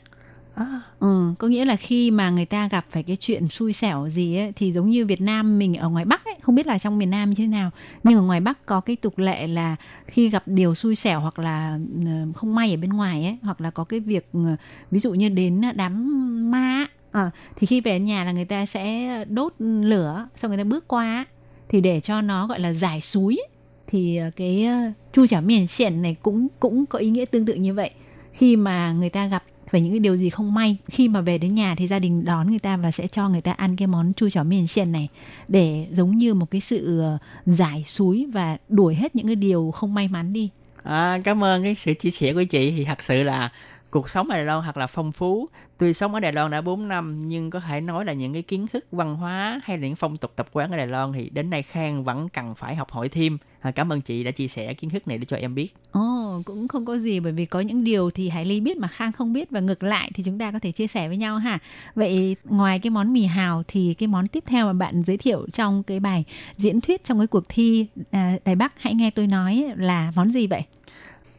[0.58, 4.10] À, Ừ, có nghĩa là khi mà người ta gặp phải cái chuyện xui xẻo
[4.10, 6.80] gì ấy thì giống như Việt Nam mình ở ngoài Bắc ấy, không biết là
[6.80, 7.72] trong miền Nam như thế nào,
[8.04, 9.76] nhưng ở ngoài Bắc có cái tục lệ là
[10.08, 13.62] khi gặp điều xui xẻo hoặc là ờ, không may ở bên ngoài ấy, hoặc
[13.62, 14.56] là có cái việc ờ,
[14.92, 19.26] ví dụ như đến đám ma à, thì khi về nhà là người ta sẽ
[19.30, 21.26] đốt lửa xong người ta bước qua
[21.70, 23.48] thì để cho nó gọi là giải suối ấy,
[23.88, 24.68] thì cái
[25.14, 27.92] chu chả miền xiển này cũng cũng có ý nghĩa tương tự như vậy.
[28.34, 31.38] Khi mà người ta gặp về những cái điều gì không may khi mà về
[31.38, 33.88] đến nhà thì gia đình đón người ta và sẽ cho người ta ăn cái
[33.88, 35.10] món chui chó miền xiên này.
[35.48, 39.72] Để giống như một cái sự ờ, giải suối và đuổi hết những cái điều
[39.72, 40.50] không may mắn đi.
[40.84, 42.74] À, cảm ơn cái sự chia sẻ của chị.
[42.78, 43.52] Thì thật sự là
[43.92, 45.50] cuộc sống ở Đài Loan thật là phong phú.
[45.78, 48.42] Tuy sống ở Đài Loan đã 4 năm nhưng có thể nói là những cái
[48.42, 51.30] kiến thức văn hóa hay là những phong tục tập quán ở Đài Loan thì
[51.30, 53.38] đến nay Khang vẫn cần phải học hỏi thêm.
[53.60, 55.74] À, cảm ơn chị đã chia sẻ kiến thức này để cho em biết.
[55.92, 58.88] Ồ, cũng không có gì bởi vì có những điều thì Hải Ly biết mà
[58.88, 61.38] Khang không biết và ngược lại thì chúng ta có thể chia sẻ với nhau
[61.38, 61.60] ha.
[61.96, 65.48] Vậy ngoài cái món mì hào thì cái món tiếp theo mà bạn giới thiệu
[65.54, 66.24] trong cái bài
[66.56, 70.32] diễn thuyết trong cái cuộc thi à, Đài Bắc hãy nghe tôi nói là món
[70.32, 70.64] gì vậy?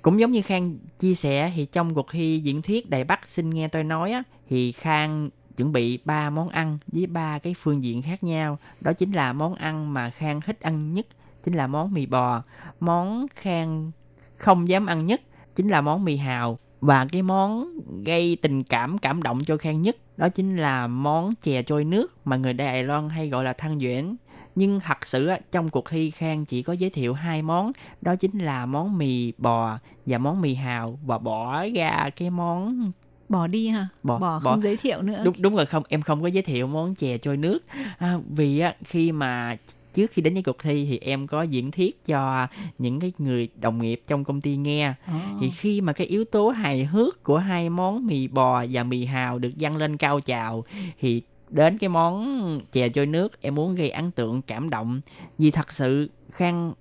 [0.09, 3.51] Cũng giống như Khang chia sẻ thì trong cuộc thi diễn thuyết Đài Bắc xin
[3.51, 7.83] nghe tôi nói á, thì Khang chuẩn bị ba món ăn với ba cái phương
[7.83, 8.59] diện khác nhau.
[8.81, 11.07] Đó chính là món ăn mà Khang thích ăn nhất
[11.45, 12.43] chính là món mì bò,
[12.81, 13.91] món Khang
[14.37, 15.21] không dám ăn nhất
[15.57, 17.69] chính là món mì hào và cái món
[18.05, 22.27] gây tình cảm cảm động cho Khang nhất đó chính là món chè trôi nước
[22.27, 24.17] mà người Đài Loan hay gọi là thăng duyễn.
[24.59, 28.39] Nhưng thật sự trong cuộc thi Khang chỉ có giới thiệu hai món, đó chính
[28.39, 30.99] là món mì bò và món mì hào.
[31.07, 32.93] Và bỏ ra cái món
[33.29, 34.51] bỏ đi ha Bỏ- bỏ, bỏ.
[34.53, 35.23] không giới thiệu nữa.
[35.25, 37.59] Đúng đúng rồi không em không có giới thiệu món chè trôi nước.
[37.99, 39.57] À, vì á, khi mà
[39.95, 42.47] trước khi đến với cuộc thi thì em có diễn thuyết cho
[42.79, 44.95] những cái người đồng nghiệp trong công ty nghe.
[45.07, 45.13] Ồ.
[45.41, 49.05] thì khi mà cái yếu tố hài hước của hai món mì bò và mì
[49.05, 50.65] hào được dâng lên cao trào
[51.01, 55.01] thì đến cái món chè trôi nước, em muốn gây ấn tượng, cảm động.
[55.39, 56.73] Vì thật sự khang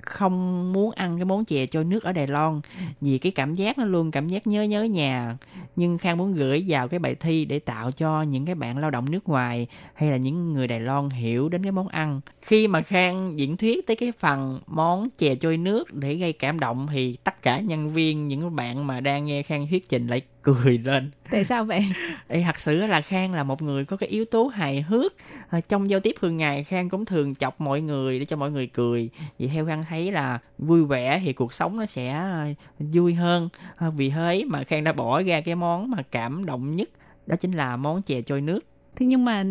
[0.00, 2.60] không muốn ăn cái món chè trôi nước ở Đài Loan.
[3.00, 5.36] Vì cái cảm giác nó luôn cảm giác nhớ nhớ nhà.
[5.76, 8.90] Nhưng Khang muốn gửi vào cái bài thi để tạo cho những cái bạn lao
[8.90, 12.20] động nước ngoài hay là những người Đài Loan hiểu đến cái món ăn.
[12.42, 16.60] Khi mà Khang diễn thuyết tới cái phần món chè trôi nước để gây cảm
[16.60, 20.22] động thì tất cả nhân viên, những bạn mà đang nghe Khang thuyết trình lại
[20.54, 21.10] cười lên.
[21.30, 21.84] Tại sao vậy?
[22.28, 25.14] Ê, thật sự là Khang là một người có cái yếu tố hài hước.
[25.48, 28.50] À, trong giao tiếp thường ngày Khang cũng thường chọc mọi người để cho mọi
[28.50, 29.10] người cười.
[29.38, 32.46] Vậy theo Khang thấy là vui vẻ thì cuộc sống nó sẽ à,
[32.78, 33.48] vui hơn.
[33.76, 36.88] À, vì thế mà Khang đã bỏ ra cái món mà cảm động nhất
[37.26, 38.64] đó chính là món chè trôi nước.
[38.96, 39.44] Thế nhưng mà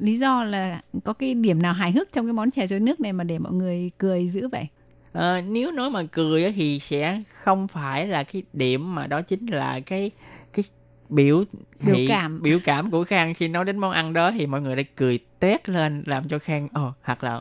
[0.00, 3.00] lý do là có cái điểm nào hài hước trong cái món chè trôi nước
[3.00, 4.68] này mà để mọi người cười dữ vậy
[5.18, 9.46] Ờ, nếu nói mà cười thì sẽ không phải là cái điểm mà đó chính
[9.46, 10.10] là cái
[10.52, 10.64] cái
[11.08, 11.44] biểu
[11.86, 12.42] Biểu cảm.
[12.42, 15.18] biểu cảm của Khang khi nói đến món ăn đó thì mọi người đã cười
[15.40, 17.40] toét lên làm cho Khang ồ hoặc là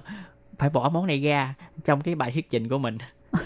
[0.60, 1.54] phải bỏ món này ra
[1.84, 2.98] trong cái bài thuyết trình của mình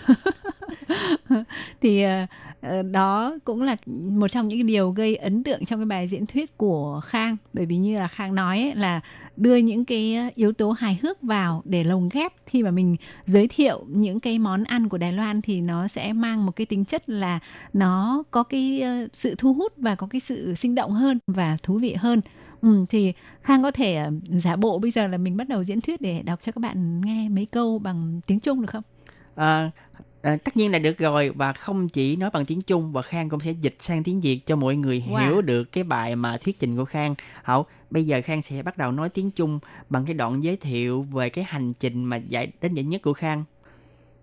[1.81, 2.25] thì ờ,
[2.61, 3.75] ờ, đó cũng là
[4.09, 7.37] một trong những điều gây ấn tượng trong cái bài diễn thuyết của Khang.
[7.53, 9.01] Bởi vì như là Khang nói ấy, là
[9.37, 12.33] đưa những cái ờ, yếu tố hài hước vào để lồng ghép.
[12.45, 16.13] Khi mà mình giới thiệu những cái món ăn của Đài Loan thì nó sẽ
[16.13, 17.39] mang một cái tính chất là
[17.73, 18.83] nó có cái
[19.13, 22.21] sự thu hút và có cái sự sinh động hơn và thú vị hơn.
[22.61, 26.01] Ừ, thì Khang có thể giả bộ bây giờ là mình bắt đầu diễn thuyết
[26.01, 28.83] để đọc cho các bạn nghe mấy câu bằng tiếng Trung được không?
[29.35, 29.71] À,
[30.21, 33.29] À, tất nhiên là được rồi và không chỉ nói bằng tiếng Trung và Khang
[33.29, 35.25] cũng sẽ dịch sang tiếng Việt cho mọi người wow.
[35.25, 37.15] hiểu được cái bài mà thuyết trình của Khang.
[37.43, 39.59] Hậu, bây giờ Khang sẽ bắt đầu nói tiếng Trung
[39.89, 43.13] bằng cái đoạn giới thiệu về cái hành trình mà giải đến giải nhất của
[43.13, 43.43] Khang.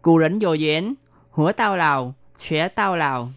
[0.02, 0.94] Cụ rỉnh vô duyên,
[1.30, 3.32] hứa tao lào, xóa tao lào.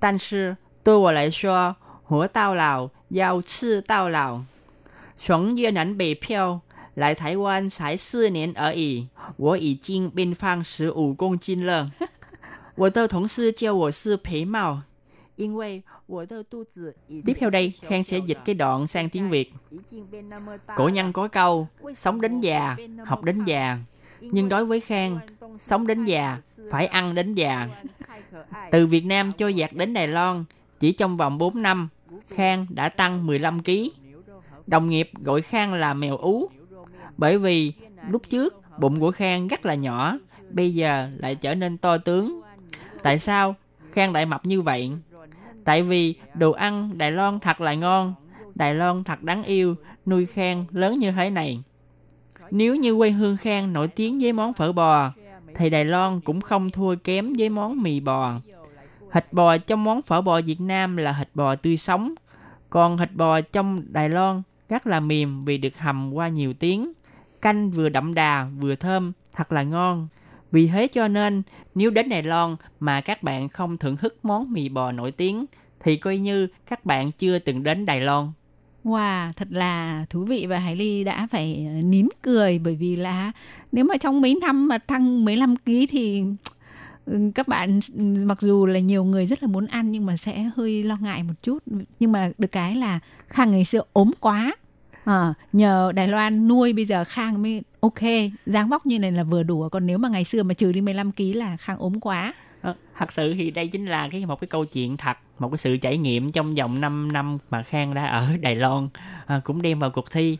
[0.00, 1.74] Tan sư, tôi vào lại xóa,
[2.04, 4.44] hủa tao lào, giao sư tao lào.
[5.16, 6.60] Sống duyên ảnh bị phiêu,
[6.95, 9.07] 来台湾才四年而已，
[9.37, 11.91] 我已经变胖十五公斤了。
[12.75, 14.81] 我的同事叫我是肥帽，
[15.35, 19.53] 因为我的肚子已 Tiếp theo đây, Khang sẽ dịch cái đoạn sang tiếng Việt.
[20.75, 23.79] Cổ nhân có câu, sống đến già, học đến già.
[24.21, 25.19] Nhưng đối với Khang,
[25.57, 27.69] sống đến già, phải ăn đến già.
[28.71, 30.45] Từ Việt Nam cho giặt đến Đài Loan,
[30.79, 31.89] chỉ trong vòng 4 năm,
[32.27, 33.71] Khang đã tăng 15 kg.
[34.67, 36.49] Đồng nghiệp gọi Khang là mèo ú.
[37.16, 37.72] bởi vì
[38.10, 40.18] lúc trước bụng của Khang rất là nhỏ,
[40.50, 42.40] bây giờ lại trở nên to tướng.
[43.02, 43.54] Tại sao
[43.92, 44.90] Khang lại mập như vậy?
[45.64, 48.14] Tại vì đồ ăn Đài Loan thật là ngon,
[48.54, 49.74] Đài Loan thật đáng yêu,
[50.06, 51.62] nuôi Khang lớn như thế này.
[52.50, 55.12] Nếu như quê hương Khang nổi tiếng với món phở bò,
[55.54, 58.34] thì Đài Loan cũng không thua kém với món mì bò.
[59.12, 62.14] Thịt bò trong món phở bò Việt Nam là thịt bò tươi sống,
[62.70, 66.92] còn thịt bò trong Đài Loan rất là mềm vì được hầm qua nhiều tiếng.
[67.42, 70.08] Canh vừa đậm đà vừa thơm, thật là ngon.
[70.52, 71.42] Vì thế cho nên,
[71.74, 75.46] nếu đến Đài Loan mà các bạn không thưởng thức món mì bò nổi tiếng,
[75.80, 78.32] thì coi như các bạn chưa từng đến Đài Loan.
[78.84, 82.96] Wow, thật là thú vị và Hải Ly đã phải ờ, nín cười bởi vì
[82.96, 83.32] là
[83.72, 86.22] nếu mà trong mấy năm mà tăng 15 kg thì
[87.06, 90.16] ừ, các bạn ừ, mặc dù là nhiều người rất là muốn ăn nhưng mà
[90.16, 91.58] sẽ hơi lo ngại một chút
[92.00, 94.54] nhưng mà được cái là Khang ngày xưa ốm quá
[95.04, 98.00] à, nhờ Đài Loan nuôi bây giờ Khang mới ok
[98.46, 99.68] dáng vóc như này là vừa đủ.
[99.68, 102.34] Còn nếu mà ngày xưa mà trừ đi 15 kg là Khang ốm quá.
[102.62, 105.58] Ờ, thật sự thì đây chính là cái một cái câu chuyện thật một cái
[105.58, 108.86] sự trải nghiệm trong vòng 5 năm mà Khang đã ở Đài Loan
[109.26, 110.38] à, cũng đem vào cuộc thi.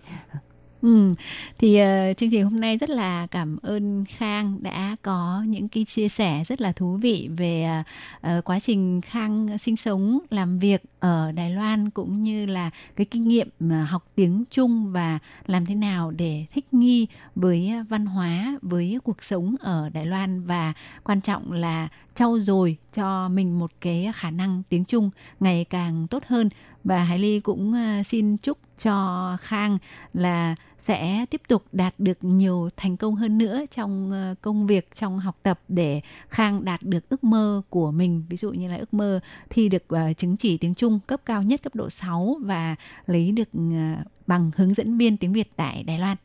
[0.83, 1.15] Ừ,
[1.59, 5.85] thì uh, chương trình hôm nay rất là cảm ơn Khang đã có những cái
[5.85, 7.83] chia sẻ rất là thú vị về
[8.27, 13.05] uh, quá trình Khang sinh sống làm việc ở Đài Loan cũng như là cái
[13.05, 18.07] kinh nghiệm mà học tiếng Trung và làm thế nào để thích nghi với văn
[18.07, 20.47] hóa với cuộc sống ở Đài Loan.
[20.47, 20.73] Và
[21.05, 25.11] quan trọng là trau dồi cho mình một cái khả năng tiếng Trung
[25.41, 26.49] ngày càng tốt hơn.
[26.85, 27.75] Và Hải Ly cũng
[28.05, 29.79] xin chúc cho Khang
[30.15, 34.89] là sẽ tiếp tục đạt được nhiều thành công hơn nữa trong ờ, công việc
[34.95, 38.77] trong học tập để Khang đạt được ước mơ của mình ví dụ như là
[38.77, 39.21] ước mơ
[39.51, 42.77] thi được ờ, chứng chỉ tiếng Trung cấp cao nhất cấp độ 6 và
[43.07, 46.17] lấy được ờ, bằng hướng dẫn viên tiếng Việt tại Đài Loan.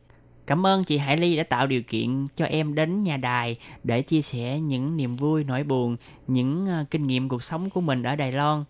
[0.46, 4.02] Cảm ơn chị Hải Ly đã tạo điều kiện cho em đến nhà đài để
[4.02, 5.96] chia sẻ những niềm vui, nỗi buồn,
[6.26, 8.64] những kinh nghiệm cuộc sống của mình ở Đài Loan.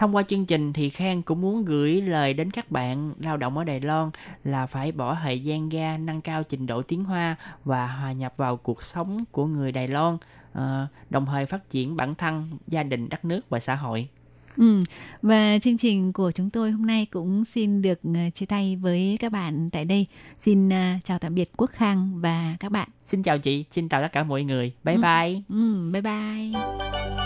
[0.00, 3.58] Thông qua chương trình thì Khang cũng muốn gửi lời đến các bạn lao động
[3.58, 4.10] ở Đài Loan
[4.44, 8.34] là phải bỏ thời gian ra nâng cao trình độ tiếng Hoa và hòa nhập
[8.36, 10.16] vào cuộc sống của người Đài Loan,
[10.52, 14.08] ờ, đồng thời phát triển bản thân, gia đình, đất nước và xã hội.
[14.56, 14.82] Ừ,
[15.22, 19.16] và chương trình của chúng tôi hôm nay cũng xin được ờ, chia tay với
[19.20, 20.06] các bạn tại đây.
[20.38, 22.88] Xin ờ, chào tạm biệt Quốc Khang và các bạn.
[23.04, 24.72] Xin chào chị, xin chào tất cả mọi người.
[24.84, 25.00] Bye Ừ.
[25.02, 25.42] bye.
[25.48, 27.19] Ừ, bye bye.